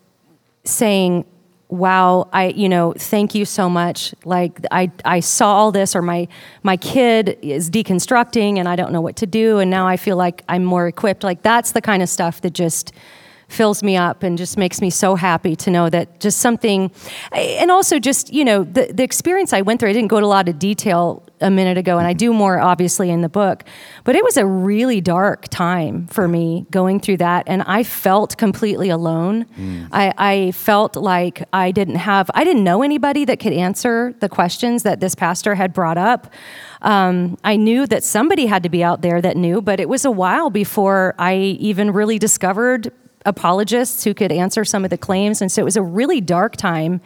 [0.69, 1.25] saying,
[1.69, 4.15] wow i you know thank you so much.
[4.25, 6.29] Like i i saw all this or my
[6.63, 10.17] my kid is deconstructing and i don't know what to do and now i feel
[10.17, 11.25] like i'm more equipped.
[11.25, 12.93] Like that's the kind of stuff that just
[13.49, 16.91] fills me up and just makes me so happy to know that just something
[17.33, 20.27] and also just you know the, the experience i went through i didn't go to
[20.27, 23.63] a lot of detail a minute ago and i do more obviously in the book
[24.03, 28.37] but it was a really dark time for me going through that and i felt
[28.37, 29.89] completely alone mm.
[29.93, 34.29] I, I felt like i didn't have i didn't know anybody that could answer the
[34.29, 36.33] questions that this pastor had brought up
[36.83, 40.05] um, I knew that somebody had to be out there that knew, but it was
[40.05, 42.93] a while before I even really discovered
[43.27, 45.43] apologists who could answer some of the claims.
[45.43, 47.01] And so it was a really dark time.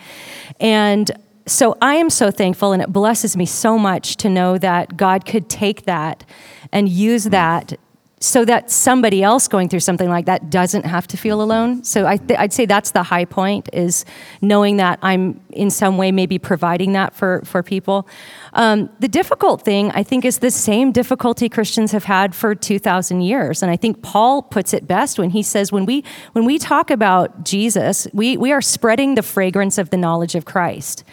[0.60, 1.10] And
[1.46, 5.26] so I am so thankful, and it blesses me so much to know that God
[5.26, 6.24] could take that
[6.70, 7.30] and use mm.
[7.32, 7.78] that
[8.22, 11.82] so that somebody else going through something like that doesn't have to feel alone.
[11.82, 14.04] So I would say that's the high point is
[14.42, 18.06] knowing that I'm in some way maybe providing that for, for people.
[18.52, 23.22] Um, the difficult thing, I think, is the same difficulty Christians have had for 2,000
[23.22, 23.62] years.
[23.62, 26.90] And I think Paul puts it best when he says, when we, when we talk
[26.90, 31.04] about Jesus, we, we are spreading the fragrance of the knowledge of Christ.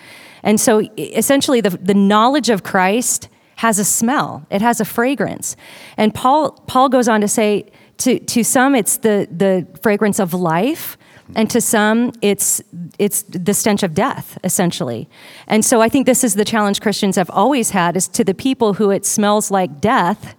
[0.43, 5.55] And so essentially, the, the knowledge of Christ has a smell, it has a fragrance.
[5.97, 10.33] And Paul, Paul goes on to say, to, to some, it's the, the fragrance of
[10.33, 10.97] life,
[11.35, 12.61] and to some, it's,
[12.99, 15.09] it's the stench of death, essentially.
[15.47, 18.33] And so I think this is the challenge Christians have always had is to the
[18.33, 20.35] people who it smells like death,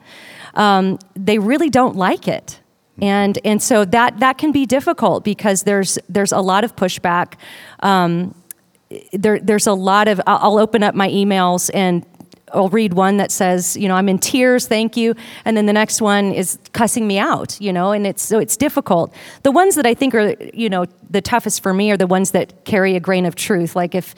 [0.54, 2.60] um, they really don't like it.
[3.00, 7.34] And, and so that, that can be difficult because there's, there's a lot of pushback.
[7.80, 8.34] Um,
[9.12, 12.06] there, there's a lot of, I'll open up my emails and
[12.52, 15.72] I'll read one that says, you know, I'm in tears, thank you, and then the
[15.72, 19.12] next one is cussing me out, you know, and it's so it's difficult.
[19.42, 22.32] The ones that I think are, you know, the toughest for me are the ones
[22.32, 23.74] that carry a grain of truth.
[23.74, 24.14] Like if,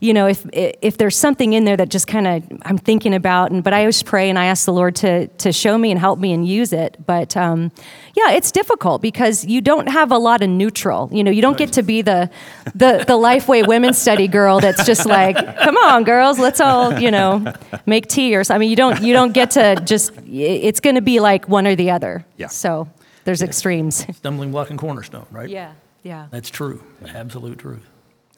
[0.00, 3.50] you know, if if there's something in there that just kind of I'm thinking about,
[3.50, 5.98] and but I always pray and I ask the Lord to to show me and
[5.98, 6.96] help me and use it.
[7.04, 7.72] But um,
[8.14, 11.08] yeah, it's difficult because you don't have a lot of neutral.
[11.12, 12.30] You know, you don't get to be the
[12.74, 17.10] the the Lifeway Women's Study girl that's just like, come on, girls, let's all you
[17.10, 17.52] know
[17.86, 18.58] make tea or something.
[18.58, 20.12] I mean, you don't you don't get to just.
[20.26, 22.24] It's going to be like one or the other.
[22.36, 22.48] Yeah.
[22.48, 22.88] So
[23.24, 23.48] there's yeah.
[23.48, 24.06] extremes.
[24.16, 25.48] Stumbling block and cornerstone, right?
[25.48, 25.72] Yeah.
[26.02, 26.28] Yeah.
[26.30, 26.82] That's true.
[27.06, 27.87] Absolute truth.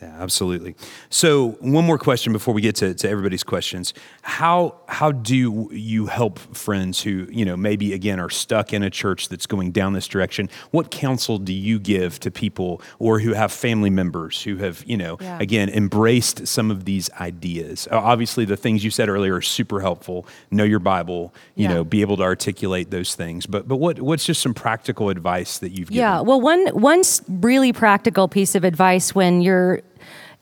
[0.00, 0.76] Yeah, absolutely.
[1.10, 3.92] So, one more question before we get to, to everybody's questions.
[4.22, 8.88] How how do you help friends who, you know, maybe again are stuck in a
[8.88, 10.48] church that's going down this direction?
[10.70, 14.96] What counsel do you give to people or who have family members who have, you
[14.96, 15.38] know, yeah.
[15.38, 17.86] again, embraced some of these ideas?
[17.90, 20.26] Obviously, the things you said earlier are super helpful.
[20.50, 21.74] Know your Bible, you yeah.
[21.74, 23.44] know, be able to articulate those things.
[23.44, 26.00] But but what what's just some practical advice that you've given?
[26.00, 29.82] Yeah, well, one one really practical piece of advice when you're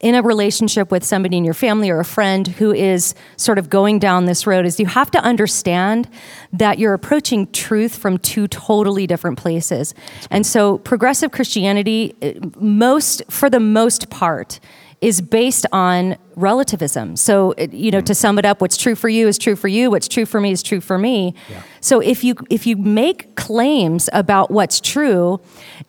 [0.00, 3.68] in a relationship with somebody in your family or a friend who is sort of
[3.68, 6.08] going down this road is you have to understand
[6.52, 9.94] that you're approaching truth from two totally different places.
[10.30, 14.60] And so progressive Christianity eh, most for the most part
[15.00, 17.16] is based on relativism.
[17.16, 18.16] So, you know, to mm.
[18.16, 19.90] sum it up, what's true for you is true for you.
[19.90, 21.34] What's true for me is true for me.
[21.80, 25.40] So, if you if you make claims about what's true,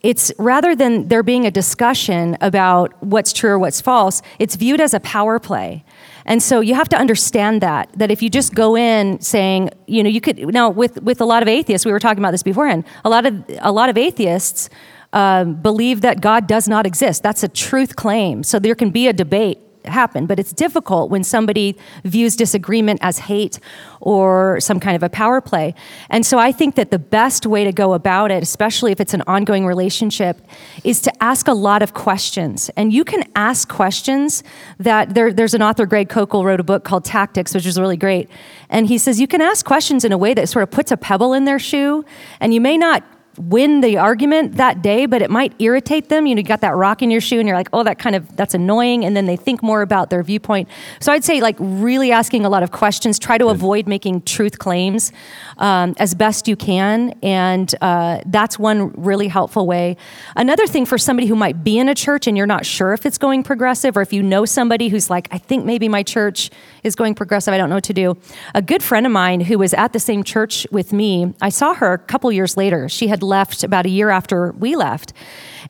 [0.02, 4.82] it's rather than there being a discussion about what's true or what's false, it's viewed
[4.82, 5.84] as a power play.
[6.26, 10.04] And so you have to understand that that if you just go in saying, you
[10.04, 12.44] know, you could now with with a lot of atheists, we were talking about this
[12.44, 12.86] beforehand.
[13.04, 14.70] A lot of a lot of atheists
[15.14, 17.24] um, believe that God does not exist.
[17.24, 18.44] That's a truth claim.
[18.44, 23.20] So there can be a debate happen, but it's difficult when somebody views disagreement as
[23.20, 23.60] hate
[24.02, 25.74] or some kind of a power play.
[26.10, 29.14] And so I think that the best way to go about it, especially if it's
[29.14, 30.42] an ongoing relationship,
[30.84, 32.70] is to ask a lot of questions.
[32.76, 34.44] And you can ask questions
[34.80, 37.98] that there, there's an author, Greg Koukl, wrote a book called Tactics, which is really
[37.98, 38.30] great.
[38.70, 40.98] And he says you can ask questions in a way that sort of puts a
[40.98, 42.06] pebble in their shoe,
[42.40, 43.04] and you may not
[43.40, 46.28] win the argument that day, but it might irritate them.
[46.28, 48.16] You know, you got that rock in your shoe and you're like, oh, that kind
[48.16, 49.06] of, that's annoying.
[49.06, 50.68] And then they think more about their viewpoint.
[51.00, 54.60] So I'd say like really asking a lot of questions, try to avoid making truth
[54.60, 55.14] claims
[55.58, 57.14] um, as best you can.
[57.24, 59.96] And uh, that's one really helpful way.
[60.36, 63.06] Another thing for somebody who might be in a church and you're not sure if
[63.06, 66.50] it's going progressive, or if you know somebody who's like, I think maybe my church
[66.84, 68.18] is going progressive, I don't know what to do.
[68.54, 71.74] A good friend of mine who was at the same church with me, I saw
[71.74, 72.90] her a couple years later.
[72.90, 75.14] She had left about a year after we left.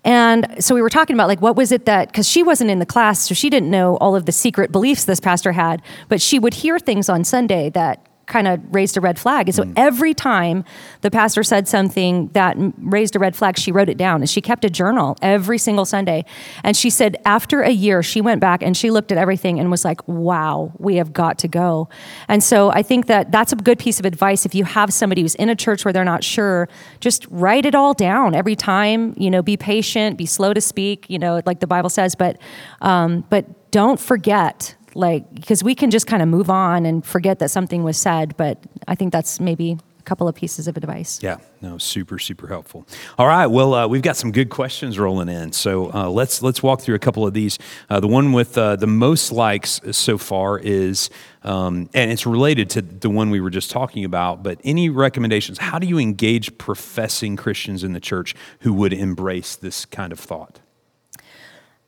[0.03, 2.79] And so we were talking about like what was it that because she wasn't in
[2.79, 6.21] the class, so she didn't know all of the secret beliefs this pastor had, but
[6.21, 9.49] she would hear things on Sunday that kind of raised a red flag.
[9.49, 10.63] And so every time
[11.01, 14.39] the pastor said something that raised a red flag, she wrote it down and she
[14.39, 16.23] kept a journal every single Sunday.
[16.63, 19.69] And she said after a year, she went back and she looked at everything and
[19.69, 21.89] was like, wow, we have got to go.
[22.27, 24.45] And so I think that that's a good piece of advice.
[24.45, 27.75] If you have somebody who's in a church where they're not sure, just write it
[27.75, 31.59] all down every time, you know, be patient, be slow to speak, you know, like
[31.59, 32.37] the Bible says, but,
[32.81, 37.39] um, but don't forget like because we can just kind of move on and forget
[37.39, 41.21] that something was said but i think that's maybe a couple of pieces of advice
[41.21, 42.87] Yeah, no, super, super helpful.
[43.17, 46.63] All right, well, uh, we've got some good questions rolling in, so uh, let's let's
[46.63, 47.59] walk through a couple of these.
[47.89, 51.09] Uh, the one with uh, the most likes so far is,
[51.43, 54.41] um, and it's related to the one we were just talking about.
[54.41, 55.57] But any recommendations?
[55.57, 60.19] How do you engage professing Christians in the church who would embrace this kind of
[60.19, 60.59] thought?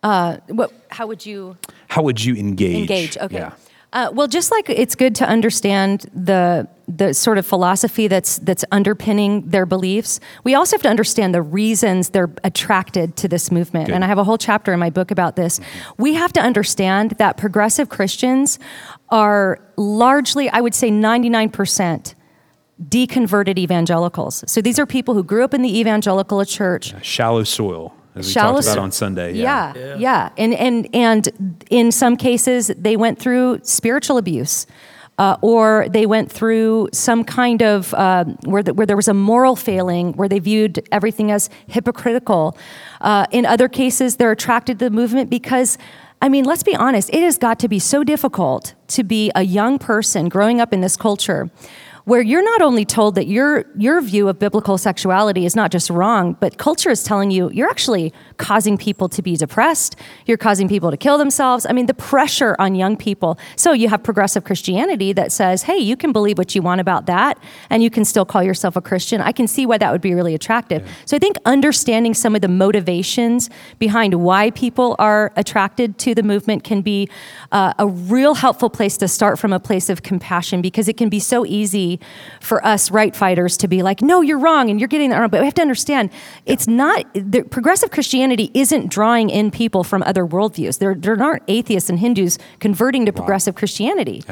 [0.04, 1.58] What how would you
[1.90, 2.76] How would you engage?
[2.76, 3.36] engage okay.
[3.38, 3.54] Yeah.
[3.94, 8.66] uh, well just like it's good to understand the the sort of philosophy that's that's
[8.72, 13.86] underpinning their beliefs we also have to understand the reasons they're attracted to this movement.
[13.88, 13.96] Good.
[13.96, 15.60] and i have a whole chapter in my book about this.
[15.98, 18.60] We have to understand that progressive christians
[19.10, 22.16] are largely i would say 99%
[22.90, 24.44] deconverted evangelicals.
[24.48, 26.96] So these are people who grew up in the evangelical church.
[27.06, 29.34] Shallow soil, as we shallow talked about on Sunday.
[29.34, 29.95] Yeah, yeah,
[30.38, 34.67] And and and in some cases, they went through spiritual abuse.
[35.17, 39.13] Uh, or they went through some kind of um, where, the, where there was a
[39.13, 42.58] moral failing, where they viewed everything as hypocritical.
[43.02, 45.78] Uh, in other cases, they're attracted to the movement because,
[46.24, 49.43] I mean, let's be honest, it has got to be so difficult to be a
[49.43, 51.52] young person growing up in this culture
[52.12, 55.89] where you're not only told that your your view of biblical sexuality is not just
[55.89, 59.95] wrong, but culture is telling you you're actually causing people to be depressed,
[60.26, 61.65] you're causing people to kill themselves.
[61.65, 63.39] I mean, the pressure on young people.
[63.56, 67.06] So you have progressive Christianity that says, "Hey, you can believe what you want about
[67.06, 70.02] that and you can still call yourself a Christian." I can see why that would
[70.02, 70.86] be really attractive.
[71.06, 76.24] So I think understanding some of the motivations behind why people are attracted to the
[76.24, 77.08] movement can be
[77.54, 81.08] uh, a real helpful place to start from a place of compassion because it can
[81.08, 82.01] be so easy
[82.40, 85.30] for us right fighters to be like, no, you're wrong and you're getting that wrong.
[85.30, 86.10] But we have to understand
[86.46, 90.80] it's not, the, progressive Christianity isn't drawing in people from other worldviews.
[90.80, 94.24] There, there aren't atheists and Hindus converting to progressive Christianity.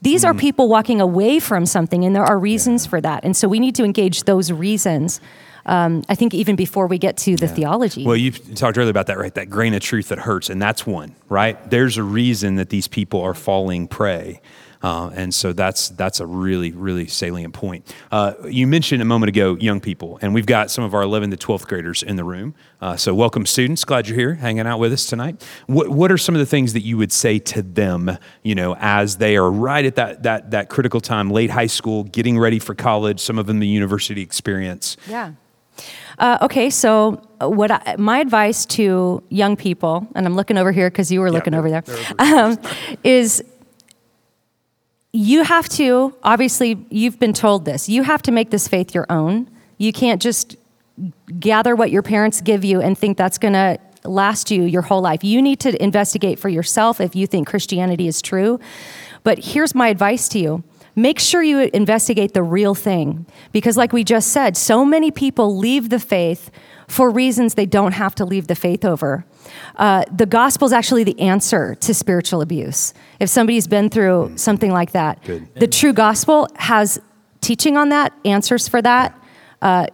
[0.00, 0.30] These Mm-hmm.
[0.30, 3.24] are people walking away from something, and there are reasons for that.
[3.24, 5.20] And so we need to engage those reasons.
[5.66, 8.04] Um, I think even before we get to the theology.
[8.06, 9.34] Well, you talked earlier about that, right?
[9.34, 11.58] That grain of truth that hurts, and that's one, right?
[11.68, 14.40] There's a reason that these people are falling prey.
[14.82, 17.92] Uh, and so that's that's a really really salient point.
[18.12, 21.36] Uh, you mentioned a moment ago young people, and we've got some of our 11th
[21.36, 22.54] to 12th graders in the room.
[22.80, 23.84] Uh, so welcome, students.
[23.84, 25.44] Glad you're here, hanging out with us tonight.
[25.66, 28.76] What what are some of the things that you would say to them, you know,
[28.78, 32.58] as they are right at that that that critical time, late high school, getting ready
[32.58, 34.96] for college, some of them the university experience.
[35.08, 35.32] Yeah.
[36.18, 40.90] Uh, okay, so what I, my advice to young people, and I'm looking over here
[40.90, 41.84] because you were looking over there,
[42.18, 42.58] um,
[43.04, 43.42] is
[45.12, 47.88] you have to obviously you've been told this.
[47.88, 49.48] You have to make this faith your own.
[49.78, 50.56] You can't just
[51.38, 55.00] gather what your parents give you and think that's going to last you your whole
[55.00, 55.22] life.
[55.22, 58.58] You need to investigate for yourself if you think Christianity is true.
[59.22, 60.64] But here's my advice to you
[60.96, 63.24] make sure you investigate the real thing.
[63.52, 66.50] Because, like we just said, so many people leave the faith
[66.88, 69.24] for reasons they don't have to leave the faith over.
[69.76, 72.94] Uh, the gospel is actually the answer to spiritual abuse.
[73.20, 75.54] If somebody's been through something like that, Good.
[75.54, 76.98] the true gospel has
[77.40, 79.18] teaching on that, answers for that.
[79.60, 79.86] Uh,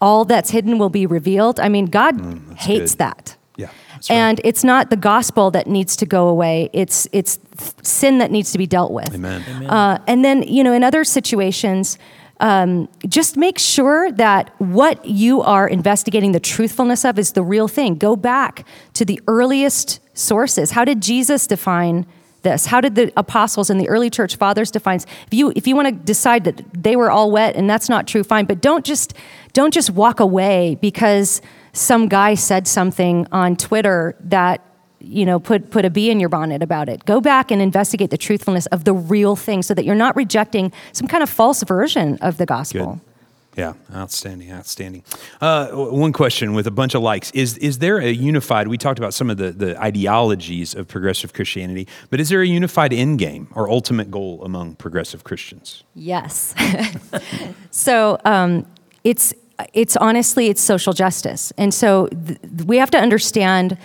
[0.00, 1.58] all that's hidden will be revealed.
[1.58, 2.20] I mean, God
[2.56, 2.98] hates good.
[2.98, 3.36] that.
[3.56, 4.10] Yeah, right.
[4.10, 6.68] And it's not the gospel that needs to go away.
[6.72, 7.38] It's it's
[7.82, 9.14] sin that needs to be dealt with.
[9.14, 9.42] Amen.
[9.66, 11.96] Uh, and then you know, in other situations,
[12.40, 17.68] um, just make sure that what you are investigating the truthfulness of is the real
[17.68, 17.94] thing.
[17.94, 20.72] Go back to the earliest sources.
[20.72, 22.06] How did Jesus define?
[22.42, 22.66] This.
[22.66, 24.98] How did the apostles and the early church fathers define?
[24.98, 28.06] If you if you want to decide that they were all wet and that's not
[28.06, 28.44] true, fine.
[28.44, 29.14] But don't just
[29.54, 31.40] don't just walk away because
[31.72, 34.60] some guy said something on Twitter that
[35.04, 38.10] you know put put a bee in your bonnet about it go back and investigate
[38.10, 41.62] the truthfulness of the real thing so that you're not rejecting some kind of false
[41.62, 43.00] version of the gospel
[43.56, 45.04] Yeah, outstanding, outstanding.
[45.40, 48.66] Uh, one question with a bunch of likes is: Is there a unified?
[48.66, 52.46] We talked about some of the the ideologies of progressive Christianity, but is there a
[52.48, 55.84] unified end game or ultimate goal among progressive Christians?
[55.94, 56.54] yes
[57.70, 58.66] so um,
[59.04, 59.32] it's
[59.72, 63.78] it's honestly it's social justice and so th- we have to understand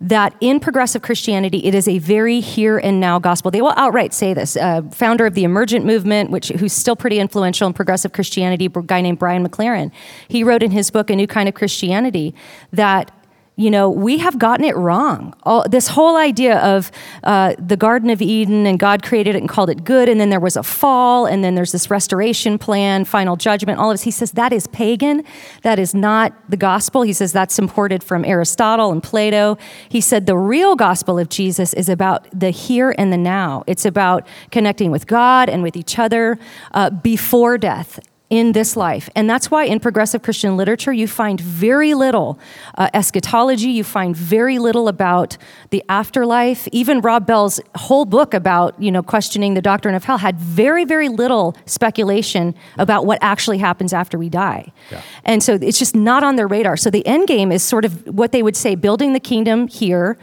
[0.00, 3.50] that in progressive Christianity, it is a very here and now gospel.
[3.50, 4.56] They will outright say this.
[4.56, 8.82] Uh, founder of the emergent movement, which who's still pretty influential in progressive Christianity, a
[8.82, 9.90] guy named Brian McLaren,
[10.28, 12.34] he wrote in his book, A New Kind of Christianity,
[12.72, 13.10] that
[13.58, 15.34] you know, we have gotten it wrong.
[15.44, 16.92] All, this whole idea of
[17.24, 20.28] uh, the Garden of Eden and God created it and called it good, and then
[20.28, 24.02] there was a fall, and then there's this restoration plan, final judgment, all of this.
[24.02, 25.24] He says that is pagan.
[25.62, 27.00] That is not the gospel.
[27.00, 29.56] He says that's imported from Aristotle and Plato.
[29.88, 33.64] He said the real gospel of Jesus is about the here and the now.
[33.66, 36.38] It's about connecting with God and with each other
[36.72, 39.08] uh, before death in this life.
[39.14, 42.38] And that's why in progressive Christian literature, you find very little
[42.76, 45.36] uh, eschatology, you find very little about
[45.70, 46.66] the afterlife.
[46.72, 50.84] Even Rob Bell's whole book about, you know, questioning the doctrine of hell had very,
[50.84, 54.72] very little speculation about what actually happens after we die.
[54.90, 55.02] Yeah.
[55.24, 56.76] And so it's just not on their radar.
[56.76, 60.18] So the end game is sort of what they would say building the kingdom here.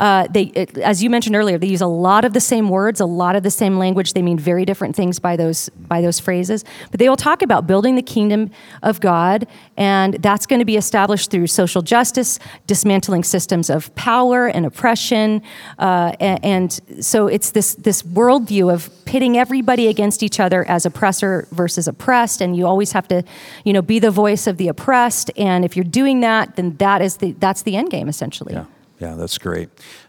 [0.00, 3.00] Uh, they, it, as you mentioned earlier, they use a lot of the same words,
[3.00, 4.12] a lot of the same language.
[4.12, 6.64] They mean very different things by those by those phrases.
[6.90, 8.50] But they will talk about building the kingdom
[8.82, 9.46] of God,
[9.76, 15.42] and that's going to be established through social justice, dismantling systems of power and oppression,
[15.78, 20.86] uh, and, and so it's this this worldview of pitting everybody against each other as
[20.86, 23.24] oppressor versus oppressed, and you always have to,
[23.64, 25.30] you know, be the voice of the oppressed.
[25.36, 28.54] And if you're doing that, then that is the that's the end game essentially.
[28.54, 28.66] Yeah.
[28.98, 29.68] Yeah, that's great.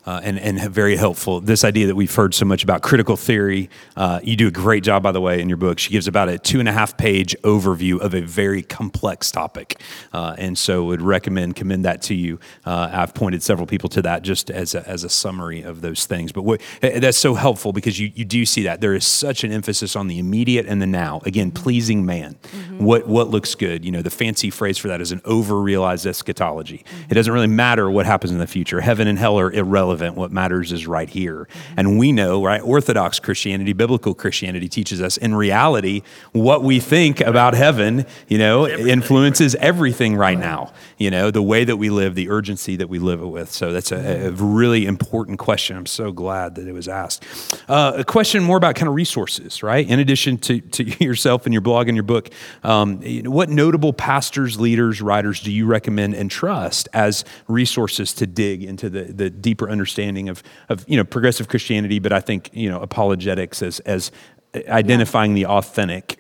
[0.09, 1.39] Uh, and, and very helpful.
[1.39, 4.83] This idea that we've heard so much about critical theory, uh, you do a great
[4.83, 5.77] job, by the way, in your book.
[5.77, 9.79] She gives about a two and a half page overview of a very complex topic.
[10.11, 12.39] Uh, and so would recommend, commend that to you.
[12.65, 16.07] Uh, I've pointed several people to that just as a, as a summary of those
[16.07, 16.31] things.
[16.31, 18.81] But what, eh, that's so helpful because you, you do see that.
[18.81, 21.21] There is such an emphasis on the immediate and the now.
[21.27, 22.35] Again, pleasing man.
[22.79, 23.85] What, what looks good?
[23.85, 26.83] You know, the fancy phrase for that is an over realized eschatology.
[27.11, 28.81] It doesn't really matter what happens in the future.
[28.81, 29.98] Heaven and hell are irrelevant.
[29.99, 31.47] What matters is right here.
[31.77, 32.61] And we know, right?
[32.61, 38.67] Orthodox Christianity, biblical Christianity teaches us in reality, what we think about heaven, you know,
[38.67, 40.73] influences everything right now.
[40.97, 43.51] You know, the way that we live, the urgency that we live it with.
[43.51, 45.77] So that's a, a really important question.
[45.77, 47.25] I'm so glad that it was asked.
[47.67, 49.87] Uh, a question more about kind of resources, right?
[49.87, 52.29] In addition to, to yourself and your blog and your book,
[52.63, 58.63] um, what notable pastors, leaders, writers do you recommend and trust as resources to dig
[58.63, 59.88] into the, the deeper understanding
[60.29, 64.11] of, of you know progressive Christianity, but I think you know apologetics as as
[64.53, 66.19] uh, identifying the authentic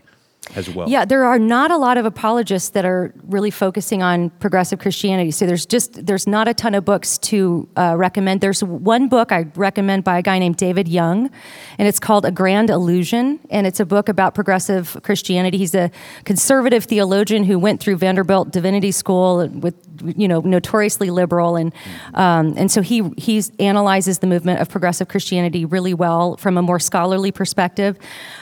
[0.55, 0.89] as well.
[0.89, 5.31] Yeah, there are not a lot of apologists that are really focusing on progressive Christianity.
[5.31, 8.41] So there's just there's not a ton of books to uh, recommend.
[8.41, 11.29] There's one book I recommend by a guy named David Young,
[11.77, 15.57] and it's called A Grand Illusion, and it's a book about progressive Christianity.
[15.57, 15.91] He's a
[16.25, 19.75] conservative theologian who went through Vanderbilt Divinity School with
[20.17, 21.73] you know notoriously liberal, and
[22.13, 26.61] um, and so he he analyzes the movement of progressive Christianity really well from a
[26.61, 27.97] more scholarly perspective.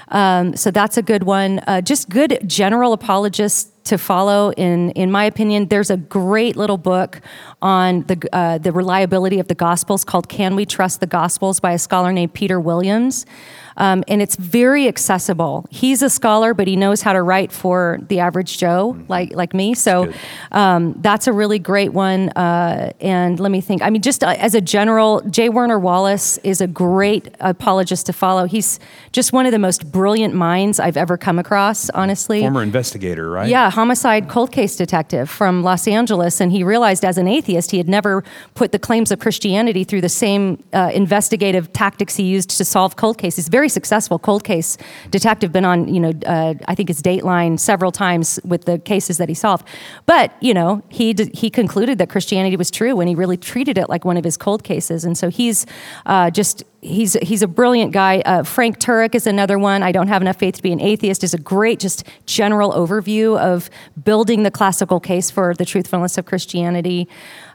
[0.10, 1.60] Um, so that's a good one.
[1.68, 4.51] Uh, just good general apologists to follow.
[4.51, 7.22] In in my opinion, there's a great little book
[7.62, 11.72] on the uh, the reliability of the Gospels called "Can We Trust the Gospels" by
[11.74, 13.26] a scholar named Peter Williams.
[13.78, 15.66] Um, and it's very accessible.
[15.70, 19.12] He's a scholar, but he knows how to write for the average Joe mm-hmm.
[19.12, 19.74] like like me.
[19.74, 20.12] So
[20.52, 22.30] um, that's a really great one.
[22.30, 23.82] Uh, and let me think.
[23.82, 25.50] I mean, just uh, as a general, J.
[25.50, 28.46] Warner Wallace is a great apologist to follow.
[28.46, 28.80] He's
[29.12, 31.90] just one of the most brilliant minds I've ever come across.
[31.92, 33.50] Honestly, former investigator, right?
[33.50, 37.78] Yeah, homicide cold case detective from Los Angeles, and he realized as an atheist he
[37.78, 38.24] had never
[38.56, 42.96] put the claims of Christianity through the same uh, investigative tactics he used to solve
[42.96, 43.48] cold cases.
[43.48, 44.78] Very very successful cold case
[45.11, 49.18] detective, been on, you know, uh, I think it's Dateline several times with the cases
[49.18, 49.68] that he solved.
[50.05, 53.78] But, you know, he, d- he concluded that Christianity was true when he really treated
[53.78, 55.03] it like one of his cold cases.
[55.03, 55.65] And so he's
[56.05, 58.22] uh, just he's he's a brilliant guy.
[58.26, 59.84] Uh, Frank Turek is another one.
[59.84, 61.24] I don't have enough faith to be an atheist.
[61.24, 63.70] is a great just general overview of
[64.04, 67.08] building the classical case for the truthfulness of Christianity.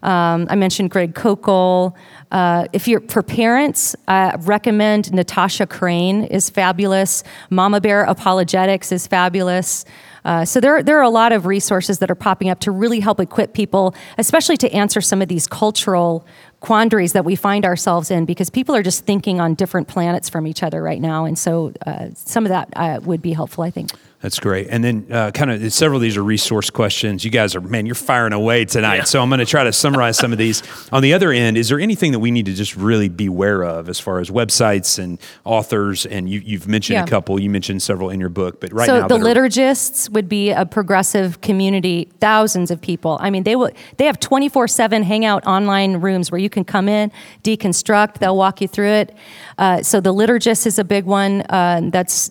[0.03, 1.95] Um, I mentioned Greg Koukl.
[2.31, 7.25] Uh, if you're for parents, I recommend Natasha Crain is fabulous.
[7.51, 9.85] Mama Bear Apologetics is fabulous.
[10.25, 13.01] Uh, so there, there are a lot of resources that are popping up to really
[13.01, 16.25] help equip people, especially to answer some of these cultural
[16.63, 20.47] quandaries that we find ourselves in because people are just thinking on different planets from
[20.47, 21.25] each other right now.
[21.25, 23.91] And so uh, some of that uh, would be helpful, I think.
[24.23, 24.69] That's great.
[24.71, 27.25] And then, uh, kind of, several of these are resource questions.
[27.25, 28.97] You guys are, man, you're firing away tonight.
[28.99, 29.05] Yeah.
[29.05, 30.63] So I'm going to try to summarize some of these.
[30.93, 33.65] On the other end, is there anything that we need to just really be aware
[33.65, 36.07] of as far as websites and authors?
[36.07, 37.05] And you, have mentioned yeah.
[37.05, 37.41] a couple.
[37.41, 40.53] You mentioned several in your book, but right so now, the liturgists are, would be
[40.53, 42.09] a progressive community.
[42.21, 43.19] Thousands of people.
[43.21, 43.71] I mean, they will.
[43.97, 47.11] They have 24/7 hangout online rooms where you can come in,
[47.43, 48.19] deconstruct.
[48.19, 49.17] They'll walk you through it.
[49.59, 51.43] Uh, so the liturgist is a big one.
[51.49, 52.31] Uh, that's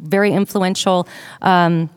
[0.00, 1.06] very influential.
[1.42, 1.90] Um,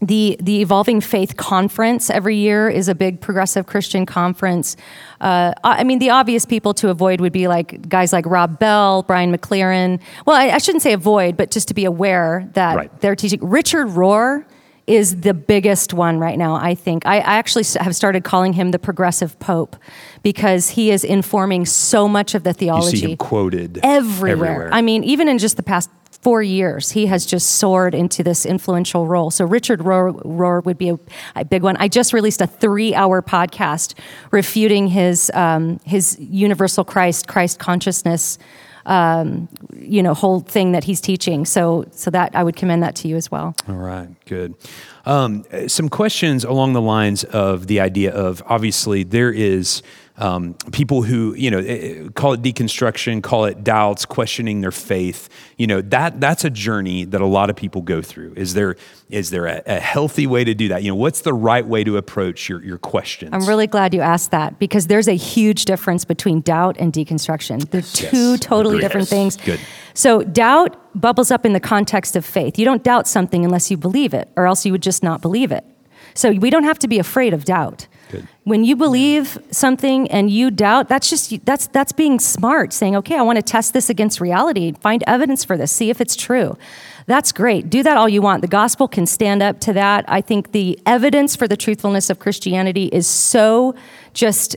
[0.00, 4.76] the the Evolving Faith Conference every year is a big progressive Christian conference.
[5.20, 9.02] Uh, I mean, the obvious people to avoid would be like guys like Rob Bell,
[9.02, 10.00] Brian McLaren.
[10.24, 13.00] Well, I, I shouldn't say avoid, but just to be aware that right.
[13.00, 13.40] they're teaching.
[13.42, 14.44] Richard Rohr
[14.88, 17.04] is the biggest one right now, I think.
[17.04, 19.76] I, I, actually have started calling him the progressive pope
[20.22, 22.96] because he is informing so much of the theology.
[22.96, 24.32] You see him quoted everywhere.
[24.32, 24.72] everywhere.
[24.72, 25.90] I mean, even in just the past
[26.20, 29.30] four years, he has just soared into this influential role.
[29.30, 30.98] So Richard Rohr, Rohr would be a,
[31.36, 31.76] a, big one.
[31.76, 33.94] I just released a three-hour podcast
[34.30, 38.38] refuting his um, his universal Christ, Christ consciousness,
[38.86, 41.44] um, you know, whole thing that he's teaching.
[41.44, 43.54] So so that I would commend that to you as well.
[43.68, 44.54] All right, good.
[45.06, 49.82] Um, some questions along the lines of the idea of obviously there is
[50.18, 54.72] um, people who you know eh, eh, call it deconstruction, call it doubts, questioning their
[54.72, 55.28] faith.
[55.56, 58.34] You know that that's a journey that a lot of people go through.
[58.36, 58.76] Is there
[59.08, 60.82] is there a, a healthy way to do that?
[60.82, 63.30] You know, what's the right way to approach your your questions?
[63.32, 67.70] I'm really glad you asked that because there's a huge difference between doubt and deconstruction.
[67.70, 68.40] They're two yes.
[68.40, 68.82] totally Agreed.
[68.82, 69.36] different things.
[69.36, 69.60] Good.
[69.94, 72.58] So doubt bubbles up in the context of faith.
[72.58, 75.52] You don't doubt something unless you believe it, or else you would just not believe
[75.52, 75.64] it.
[76.14, 77.86] So we don't have to be afraid of doubt.
[78.10, 78.26] Good.
[78.44, 83.16] When you believe something and you doubt, that's just that's that's being smart, saying, "Okay,
[83.16, 86.56] I want to test this against reality, find evidence for this, see if it's true."
[87.06, 87.70] That's great.
[87.70, 88.42] Do that all you want.
[88.42, 90.04] The gospel can stand up to that.
[90.08, 93.74] I think the evidence for the truthfulness of Christianity is so
[94.12, 94.56] just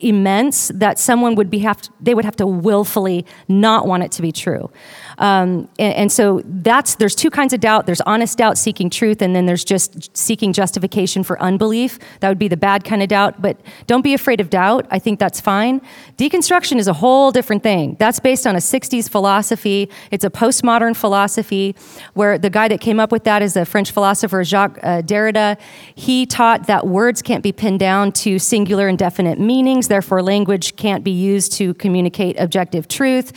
[0.00, 4.10] immense that someone would be have to, they would have to willfully not want it
[4.12, 4.70] to be true.
[5.18, 7.86] Um, and, and, so that's there's two kinds of doubt.
[7.86, 11.98] There's honest doubt seeking truth, and then there's just seeking justification for unbelief.
[12.20, 13.42] That would be the bad kind of doubt.
[13.42, 14.86] But don't be afraid of doubt.
[14.90, 15.80] I think that's fine.
[16.16, 17.96] Deconstruction is a whole different thing.
[17.98, 19.90] That's based on a '60s philosophy.
[20.12, 21.74] It's a postmodern philosophy
[22.14, 25.58] where the guy that came up with that is a French philosopher Jacques uh, Derrida.
[25.96, 29.88] He taught that words can't be pinned down to singular and definite meanings.
[29.88, 33.32] Therefore, language can't be used to communicate objective truth,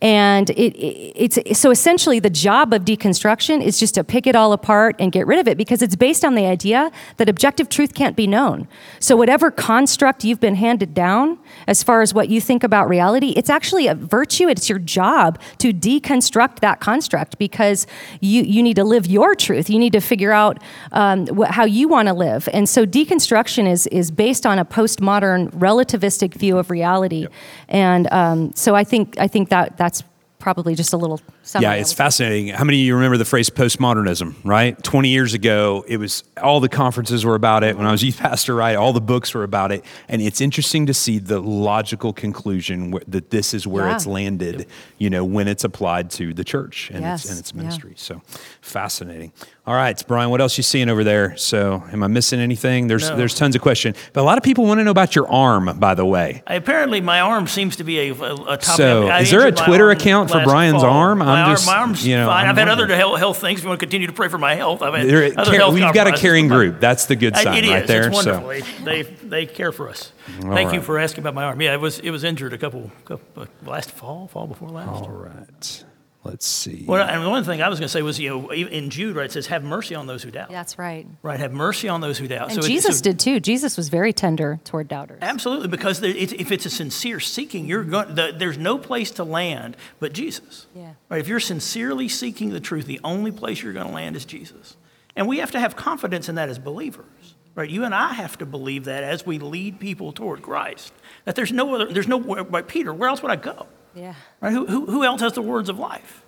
[0.00, 0.76] and it,
[1.23, 4.94] it it's so essentially the job of deconstruction is just to pick it all apart
[4.98, 8.14] and get rid of it because it's based on the idea that objective truth can't
[8.14, 8.68] be known.
[9.00, 13.30] So whatever construct you've been handed down as far as what you think about reality,
[13.36, 14.48] it's actually a virtue.
[14.48, 17.86] It's your job to deconstruct that construct because
[18.20, 19.70] you you need to live your truth.
[19.70, 20.58] You need to figure out
[20.92, 22.50] um, wh- how you want to live.
[22.52, 27.22] And so deconstruction is is based on a postmodern relativistic view of reality.
[27.22, 27.32] Yep.
[27.70, 30.02] And um, so I think I think that that's
[30.44, 31.22] probably just a little.
[31.44, 31.80] Yeah, summary.
[31.80, 32.48] it's fascinating.
[32.54, 34.82] How many of you remember the phrase postmodernism, right?
[34.82, 37.76] 20 years ago, it was all the conferences were about it.
[37.76, 39.84] When I was youth pastor, right, all the books were about it.
[40.08, 43.94] And it's interesting to see the logical conclusion wh- that this is where Yeah.
[43.96, 44.66] it's landed,
[44.96, 47.60] you know, when it's applied to the church and, its, and its yeah.
[47.62, 47.92] ministry.
[47.96, 48.22] So
[48.62, 49.32] fascinating.
[49.66, 51.36] All right, Brian, what else you seeing over there?
[51.36, 52.86] So am I missing anything?
[52.86, 53.16] There's, No.
[53.16, 53.96] there's tons of questions.
[54.12, 56.42] But a lot of people want to know about your arm, by the way.
[56.46, 58.76] I, apparently, my arm seems to be a, a, a top.
[58.76, 60.90] So, I is there a Twitter account for Brian's fall.
[60.92, 61.22] arm?
[61.34, 62.44] My, arm, just, my arm's you know, fine.
[62.44, 63.60] I'm I've had other health, health things.
[63.60, 65.60] If you want to continue to pray for my health, I've had There- other care-
[65.60, 66.80] health we've got a caring group.
[66.80, 68.08] That's the good sign it right there.
[68.08, 68.40] It's so.
[68.40, 68.84] wonderful.
[68.84, 70.12] They, they they care for us.
[70.42, 71.60] All Thank you for asking about my arm.
[71.60, 74.88] Yeah, it was it was injured a couple, couple uh, last fall, fall before last.
[74.88, 75.84] All right.
[76.24, 76.84] Let's see.
[76.88, 79.26] Well, and one thing I was going to say was, you know, in Jude, right,
[79.26, 81.06] it says, "Have mercy on those who doubt." That's right.
[81.22, 82.50] Right, have mercy on those who doubt.
[82.50, 83.40] And it- Jesus so- did too.
[83.40, 85.18] Jesus was very tender toward doubters.
[85.20, 88.14] Absolutely, because there, it's, if it's a sincere seeking, you're going.
[88.14, 90.66] The, there's no place to land but Jesus.
[90.74, 90.94] Yeah.
[91.10, 91.20] Right.
[91.20, 94.76] If you're sincerely seeking the truth, the only place you're going to land is Jesus,
[95.14, 97.34] and we have to have confidence in that as believers.
[97.54, 97.70] Right.
[97.70, 100.92] You and I have to believe that as we lead people toward Christ.
[101.24, 101.92] That there's no other.
[101.92, 102.18] There's no.
[102.18, 102.92] Right, Peter.
[102.92, 103.66] Where else would I go?
[103.94, 104.14] Yeah.
[104.40, 104.52] Right.
[104.52, 106.22] Who, who, who else has the words of life?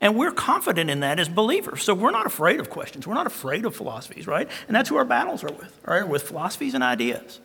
[0.00, 1.82] And we're confident in that as believers.
[1.82, 3.06] So we're not afraid of questions.
[3.06, 4.48] We're not afraid of philosophies, right?
[4.66, 6.06] And that's who our battles are with, right?
[6.08, 7.40] With philosophies and ideas.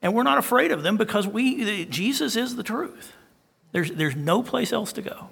[0.00, 3.12] And we're not afraid of them because we, Jesus is the truth.
[3.72, 5.28] There's, there's no place else to go.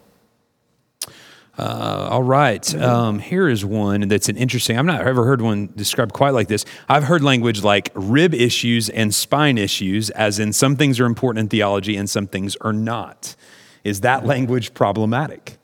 [1.59, 2.75] Uh, all right.
[2.75, 4.79] Um, here is one that's an interesting.
[4.79, 6.65] I've not ever heard one described quite like this.
[6.89, 11.45] I've heard language like rib issues and spine issues, as in some things are important
[11.45, 13.35] in theology and some things are not.
[13.85, 15.57] Is that language problematic?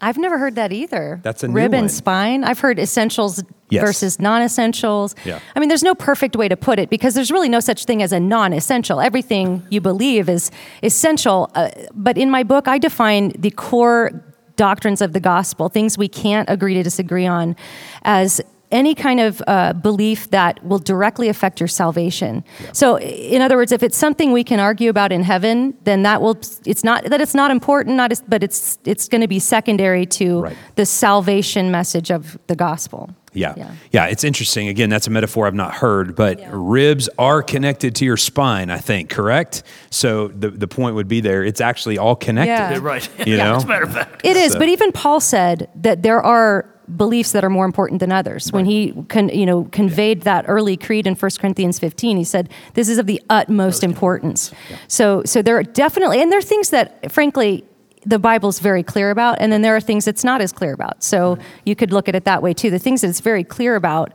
[0.00, 1.20] I've never heard that either.
[1.22, 2.44] That's a new rib and spine.
[2.44, 3.82] I've heard essentials Yes.
[3.82, 5.16] versus non-essentials.
[5.24, 5.38] Yeah.
[5.56, 8.02] I mean, there's no perfect way to put it because there's really no such thing
[8.02, 9.00] as a non-essential.
[9.00, 10.50] Everything you believe is
[10.82, 11.50] essential.
[11.54, 14.22] Uh, but in my book, I define the core
[14.56, 17.56] doctrines of the gospel, things we can't agree to disagree on,
[18.02, 18.40] as
[18.70, 22.42] any kind of uh, belief that will directly affect your salvation.
[22.72, 26.20] So, in other words, if it's something we can argue about in heaven, then that
[26.22, 26.38] will.
[26.66, 30.06] It's not that it's not important, not as, but it's it's going to be secondary
[30.06, 30.56] to Right.
[30.74, 33.10] the salvation message of the gospel.
[33.32, 33.54] Yeah.
[33.56, 33.72] Yeah.
[33.90, 34.06] yeah.
[34.06, 34.68] it's interesting.
[34.68, 38.78] Again, that's a metaphor I've not heard, but ribs are connected to your spine, I
[38.78, 39.64] think, correct?
[39.90, 42.52] So the, the point would be there, it's actually all connected.
[42.52, 42.72] Yeah.
[42.72, 43.08] You're right.
[43.26, 43.56] You know?
[43.56, 44.20] As a matter of fact.
[44.24, 48.00] It is, So- but even Paul said that there are beliefs that are more important
[48.00, 48.52] than others.
[48.52, 52.50] When he con, you know conveyed that early creed in 1 Corinthians 15, he said
[52.74, 54.52] this is of the utmost importance.
[54.88, 57.64] So so there are definitely and there are things that frankly
[58.06, 61.02] the Bible's very clear about, and then there are things it's not as clear about.
[61.02, 62.70] So you could look at it that way too.
[62.70, 64.12] The things that it's very clear about,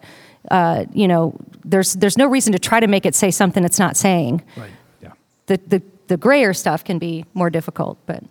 [0.52, 3.80] uh, you know, there's there's no reason to try to make it say something it's
[3.80, 4.44] not saying.
[4.56, 4.72] Right.
[5.02, 5.14] Yeah.
[5.48, 8.28] The the the grayer stuff can be more difficult, but Yeah,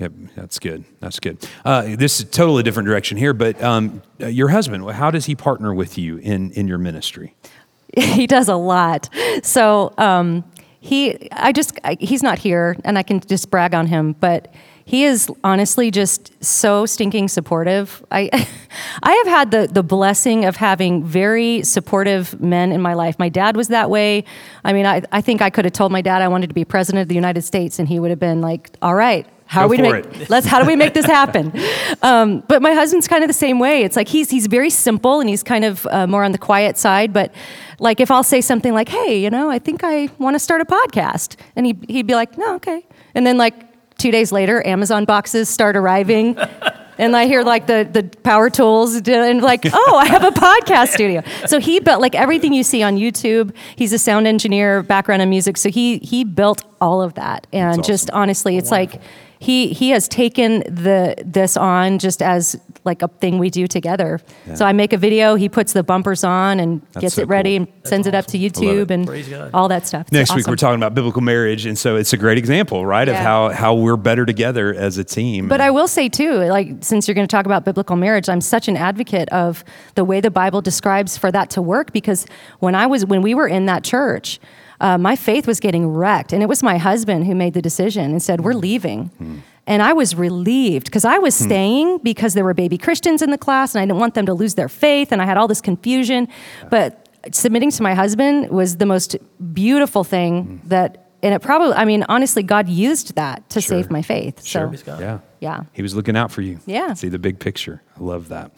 [0.00, 0.84] yep, that's good.
[0.98, 1.38] That's good.
[1.64, 5.34] Uh, this is totally different direction here, but um, uh, your husband, how does he
[5.34, 7.34] partner with you in, in your ministry?
[7.96, 9.08] he does a lot.
[9.42, 10.44] So um,
[10.80, 14.52] he, I just, I, he's not here, and I can just brag on him, but
[14.90, 18.04] he is honestly just so stinking supportive.
[18.10, 18.28] I,
[19.02, 23.16] I have had the the blessing of having very supportive men in my life.
[23.16, 24.24] My dad was that way.
[24.64, 26.64] I mean, I, I think I could have told my dad I wanted to be
[26.64, 29.66] president of the United States, and he would have been like, "All right." How Go
[29.66, 30.30] are we to make, it.
[30.30, 31.52] let's how do we make this happen
[32.02, 35.18] um, but my husband's kind of the same way it's like he's he's very simple
[35.18, 37.34] and he's kind of uh, more on the quiet side but
[37.80, 40.60] like if i'll say something like hey you know i think i want to start
[40.60, 42.86] a podcast and he, he'd be like no okay
[43.16, 43.54] and then like
[43.98, 46.38] two days later amazon boxes start arriving
[46.98, 50.88] and I hear like the, the power tools and like, oh, I have a podcast
[50.88, 51.22] studio.
[51.46, 53.54] So he built like everything you see on YouTube.
[53.74, 55.56] He's a sound engineer, background in music.
[55.56, 57.46] So he he built all of that.
[57.54, 59.00] And That's just honestly, it's like
[59.40, 64.20] he he has taken the this on just as like a thing we do together.
[64.54, 67.28] So I make a video, he puts the bumpers on and That's gets so it
[67.28, 67.66] ready cool.
[67.74, 70.02] and sends it up to YouTube and all that stuff.
[70.02, 73.08] It's Next week, we're talking about biblical marriage, and so it's a great example, right,
[73.08, 75.48] of how, how we're better together as a team.
[75.48, 78.42] But I will say too, like since you're going to talk about biblical marriage, I'm
[78.42, 79.64] such an advocate of
[79.94, 82.26] the way the Bible describes for that to work because
[82.58, 84.38] when I was when we were in that church,
[84.80, 88.10] uh, my faith was getting wrecked, and it was my husband who made the decision
[88.10, 88.60] and said, "We're hmm.
[88.60, 89.38] leaving." Hmm.
[89.66, 91.44] And I was relieved because I was hmm.
[91.44, 94.34] staying because there were baby Christians in the class and I didn't want them to
[94.34, 96.26] lose their faith and I had all this confusion.
[96.70, 99.16] But submitting to my husband was the most
[99.52, 103.78] beautiful thing that, and it probably, I mean, honestly, God used that to Sure.
[103.78, 104.40] save my faith.
[104.42, 105.00] So, Praise God.
[105.00, 105.18] Yeah.
[105.40, 105.62] yeah.
[105.72, 106.60] He was looking out for you.
[106.66, 106.94] Yeah.
[106.94, 107.82] See the big picture.
[107.98, 108.52] I love that.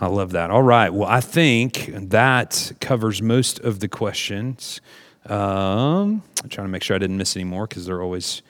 [0.00, 0.50] I love that.
[0.50, 0.92] All right.
[0.92, 4.80] Well, I think that covers most of the questions.
[5.28, 8.42] Um, I'm trying to make sure I didn't miss any more because they're always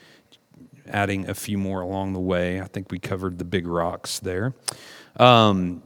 [0.87, 2.61] adding a few more along the way.
[2.61, 4.55] I think we covered the big rocks there.
[5.17, 5.83] Um,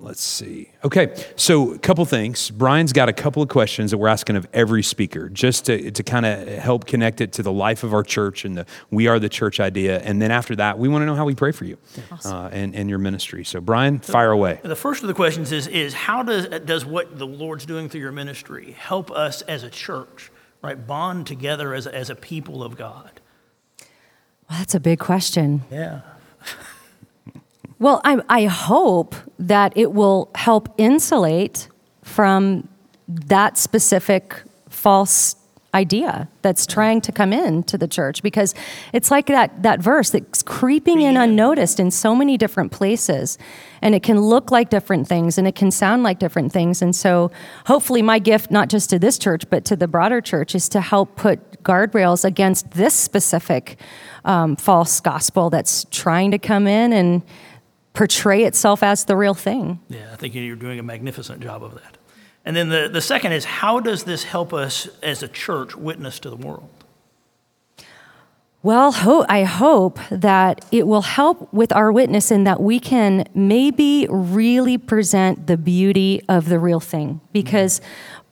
[0.00, 0.70] let's see.
[0.84, 2.50] Okay, so a couple things.
[2.50, 6.02] Brian's got a couple of questions that we're asking of every speaker, just to, to
[6.02, 9.18] kind of help connect it to the life of our church and the we are
[9.18, 10.00] the church idea.
[10.00, 11.78] And then after that, we want to know how we pray for you
[12.12, 12.32] awesome.
[12.32, 13.44] uh, and, and your ministry.
[13.44, 14.60] So, Brian, fire away.
[14.62, 18.00] The first of the questions is, is how does, does what the Lord's doing through
[18.00, 20.30] your ministry help us as a church,
[20.62, 23.20] right, bond together as, as a people of God?
[24.48, 25.62] Well, that's a big question.
[25.70, 26.00] Yeah.
[27.78, 31.68] Well, I, I hope that it will help insulate
[32.02, 32.68] from
[33.06, 35.36] that specific false
[35.74, 38.54] idea that's trying to come in to the church because
[38.94, 43.36] it's like that that verse that's creeping in unnoticed in so many different places
[43.82, 46.96] and it can look like different things and it can sound like different things and
[46.96, 47.30] so
[47.66, 50.80] hopefully my gift not just to this church but to the broader church is to
[50.80, 53.78] help put guardrails against this specific
[54.24, 57.22] um, false gospel that's trying to come in and
[57.98, 59.80] portray itself as the real thing.
[59.88, 61.98] Yeah, I think you're doing a magnificent job of that.
[62.44, 66.20] And then the, the second is how does this help us as a church witness
[66.20, 66.70] to the world?
[68.62, 73.24] Well, ho- I hope that it will help with our witness in that we can
[73.34, 77.20] maybe really present the beauty of the real thing.
[77.32, 77.80] Because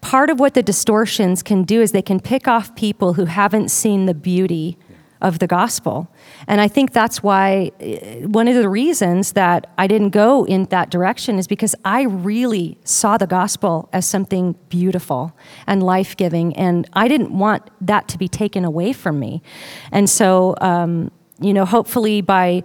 [0.00, 3.72] part of what the distortions can do is they can pick off people who haven't
[3.72, 4.78] seen the beauty
[5.20, 6.08] of the gospel.
[6.46, 10.64] And I think that's why eh, one of the reasons that I didn't go in
[10.64, 15.36] that direction is because I really saw the gospel as something beautiful
[15.66, 16.54] and life giving.
[16.56, 19.42] And I didn't want that to be taken away from me.
[19.90, 21.10] And so, um,
[21.40, 22.62] you know, hopefully by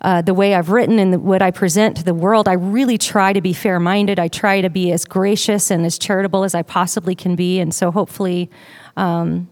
[0.00, 2.98] uh, the way I've written and the, what I present to the world, I really
[2.98, 4.20] try to be fair minded.
[4.20, 7.58] I try to be as gracious and as charitable as I possibly can be.
[7.58, 8.48] And so hopefully,
[8.96, 9.48] um,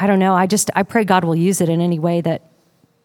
[0.00, 0.34] I don't know.
[0.34, 2.42] I just I pray God will use it in any way that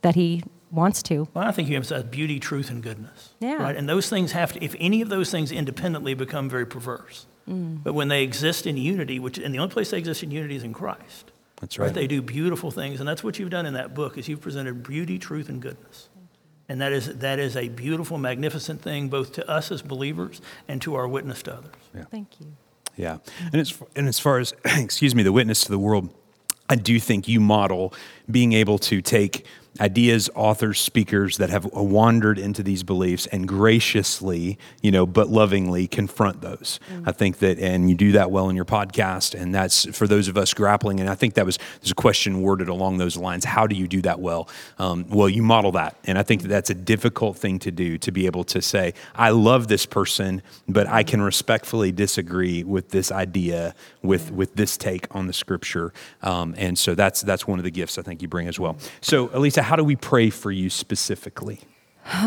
[0.01, 1.27] that He wants to.
[1.33, 3.33] Well, I think you emphasize beauty, truth, and goodness.
[3.39, 3.55] Yeah.
[3.55, 3.75] Right.
[3.75, 4.63] And those things have to.
[4.63, 7.83] If any of those things independently become very perverse, mm.
[7.83, 10.55] but when they exist in unity, which and the only place they exist in unity
[10.55, 11.31] is in Christ.
[11.59, 11.87] That's right.
[11.87, 11.93] right.
[11.93, 14.17] They do beautiful things, and that's what you've done in that book.
[14.17, 16.09] Is you've presented beauty, truth, and goodness.
[16.69, 20.79] And that is, that is a beautiful, magnificent thing, both to us as believers and
[20.83, 21.73] to our witness to others.
[21.95, 22.03] Yeah.
[22.11, 22.53] Thank you.
[22.95, 23.17] Yeah.
[23.51, 26.13] And, it's, and as far as, excuse me, the witness to the world,
[26.69, 27.93] I do think you model
[28.29, 29.45] being able to take
[29.79, 35.87] ideas, authors, speakers that have wandered into these beliefs and graciously, you know, but lovingly
[35.87, 36.79] confront those.
[36.91, 37.07] Mm.
[37.07, 39.39] I think that, and you do that well in your podcast.
[39.39, 40.99] And that's for those of us grappling.
[40.99, 43.45] And I think that was, there's a question worded along those lines.
[43.45, 44.49] How do you do that well?
[44.77, 45.97] Um, well, you model that.
[46.05, 48.93] And I think that that's a difficult thing to do to be able to say,
[49.15, 54.77] I love this person, but I can respectfully disagree with this idea, with, with this
[54.77, 55.93] take on the scripture.
[56.21, 58.77] Um, and so that's, that's one of the gifts I think you bring as well.
[59.01, 61.59] So, Alisa, how do we pray for you specifically?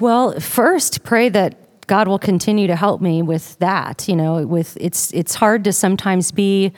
[0.00, 4.08] well, first, pray that God will continue to help me with that.
[4.08, 6.72] You know, with it's it's hard to sometimes be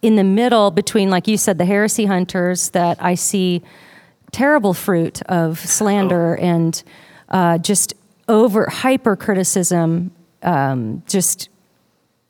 [0.00, 3.62] in the middle between, like you said, the heresy hunters that I see
[4.32, 6.42] terrible fruit of slander oh.
[6.42, 6.82] and
[7.28, 7.92] uh, just
[8.28, 10.10] over hyper criticism.
[10.42, 11.50] Um, just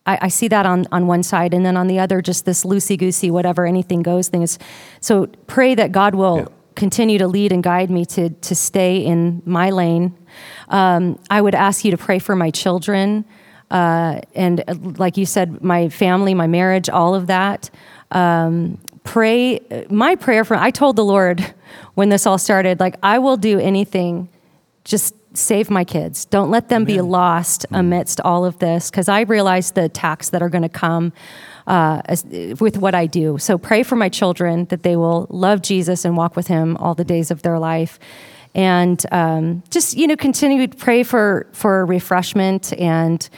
[0.05, 2.63] I, I, see that on, on one side, and then on the other, just this
[2.63, 4.57] loosey goosey, whatever, anything goes thing is.
[5.01, 8.99] So pray that God will yeah continue to lead and guide me to, to stay
[8.99, 10.17] in my lane.
[10.69, 13.25] Um, I would ask you to pray for my children.
[13.71, 17.71] Uh, and uh, like you said, my family, my marriage, all of that.
[18.11, 19.61] Um, pray,
[19.91, 21.55] my prayer for, I told the Lord
[21.95, 24.29] when this all started, like, I will do anything,
[24.85, 26.25] just save my kids.
[26.25, 26.97] Don't let them Amen.
[26.97, 30.69] be lost amidst all of this, because I realize the attacks that are going to
[30.69, 31.13] come
[31.67, 32.03] uh,
[32.61, 33.39] with what I do.
[33.39, 36.95] So pray for my children that they will love Jesus and walk with Him all
[36.95, 37.99] the days of their life.
[38.55, 42.73] And um, just you know, continue to pray for for refreshment.
[42.75, 43.29] And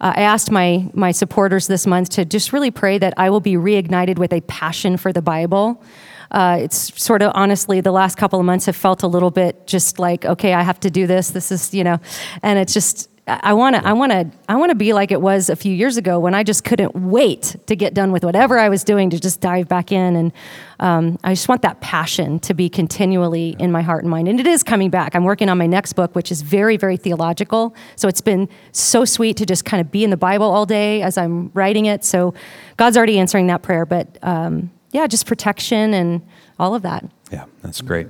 [0.00, 3.40] uh, I asked my my supporters this month to just really pray that I will
[3.40, 5.82] be reignited with a passion for the Bible.
[6.30, 9.66] Uh, it's sort of honestly the last couple of months have felt a little bit
[9.66, 11.98] just like okay i have to do this this is you know
[12.42, 15.20] and it's just I want to I want to I want to be like it
[15.20, 18.56] was a few years ago when I just couldn't wait to get done with whatever
[18.56, 20.32] I was doing to just dive back in and
[20.78, 24.38] um, I just want that passion to be continually in my heart and mind and
[24.38, 25.16] it is coming back.
[25.16, 27.74] I'm working on my next book which is very very theological.
[27.96, 31.02] So it's been so sweet to just kind of be in the Bible all day
[31.02, 32.04] as I'm writing it.
[32.04, 32.32] So
[32.76, 36.22] God's already answering that prayer, but um, yeah, just protection and
[36.58, 37.04] all of that.
[37.30, 38.06] Yeah, that's great.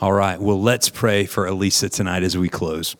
[0.00, 2.96] All right, well, let's pray for Alisa tonight as we close.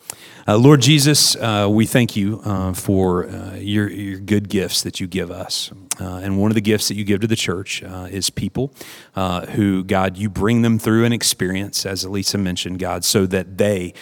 [0.47, 4.99] Uh, Lord Jesus, uh, we thank you uh, for uh, your, your good gifts that
[4.99, 5.71] you give us.
[5.99, 8.73] Uh, and one of the gifts that you give to the church uh, is people
[9.15, 13.93] who, God, you bring them through an experience, as Alisa mentioned, God, so that they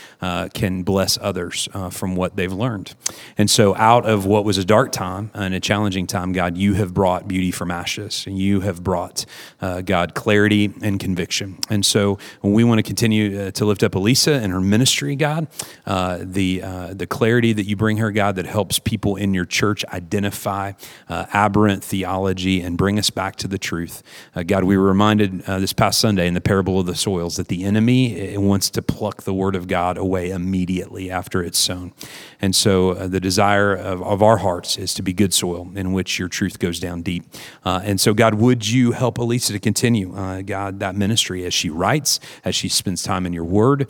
[0.53, 2.95] can bless others from what they've learned.
[3.37, 6.75] And so, out of what was a dark time and a challenging time, God, you
[6.75, 9.25] have brought beauty from ashes, and you have brought,
[9.59, 11.57] God, clarity and conviction.
[11.69, 15.47] And so, we want to continue to lift up Alisa and her ministry, God
[15.85, 19.83] the, uh, the clarity that you bring her, God, that helps people in your church
[19.85, 20.73] identify
[21.07, 24.03] uh, aberrant theology and bring us back to the truth.
[24.35, 27.37] Uh, God, we were reminded uh, this past Sunday in the parable of the soils
[27.37, 31.93] that the enemy wants to pluck the word of God away immediately after it's sown.
[32.41, 35.93] And so uh, the desire of, of, our hearts is to be good soil in
[35.93, 37.23] which your truth goes down deep.
[37.63, 40.13] Uh, and so, God, would you help Alisa to continue,
[40.43, 43.89] God, that ministry as she writes, as she spends time in your word?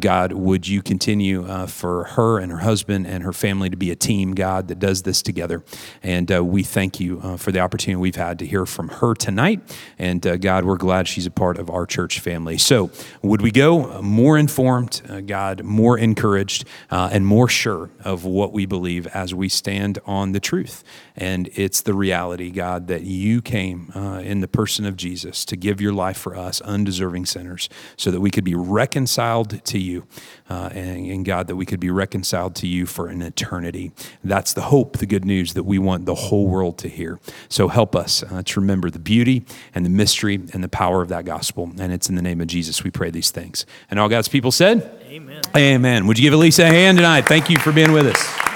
[0.00, 3.96] God, would you continue for her and her husband and her family to be a
[3.96, 5.62] team, God, that does this together.
[6.02, 9.14] And uh, we thank you uh, for the opportunity we've had to hear from her
[9.14, 9.60] tonight.
[9.98, 12.58] And uh, God, we're glad she's a part of our church family.
[12.58, 12.90] So,
[13.22, 18.52] would we go more informed, uh, God, more encouraged, uh, and more sure of what
[18.52, 20.82] we believe as we stand on the truth?
[21.16, 25.56] And it's the reality, God, that you came uh, in the person of Jesus to
[25.56, 30.06] give your life for us, undeserving sinners, so that we could be reconciled to you.
[30.48, 33.92] and, and God, that we could be reconciled to you for an eternity.
[34.24, 37.18] That's the hope, the good news that we want the whole world to hear.
[37.48, 39.44] So help us uh, to remember the beauty
[39.74, 41.70] and the mystery and the power of that gospel.
[41.78, 43.66] And it's in the name of Jesus we pray these things.
[43.90, 45.42] And all God's people said, Amen.
[45.56, 46.06] Amen.
[46.06, 47.22] Would you give Alisa a hand tonight?
[47.22, 48.49] Thank you for being with us.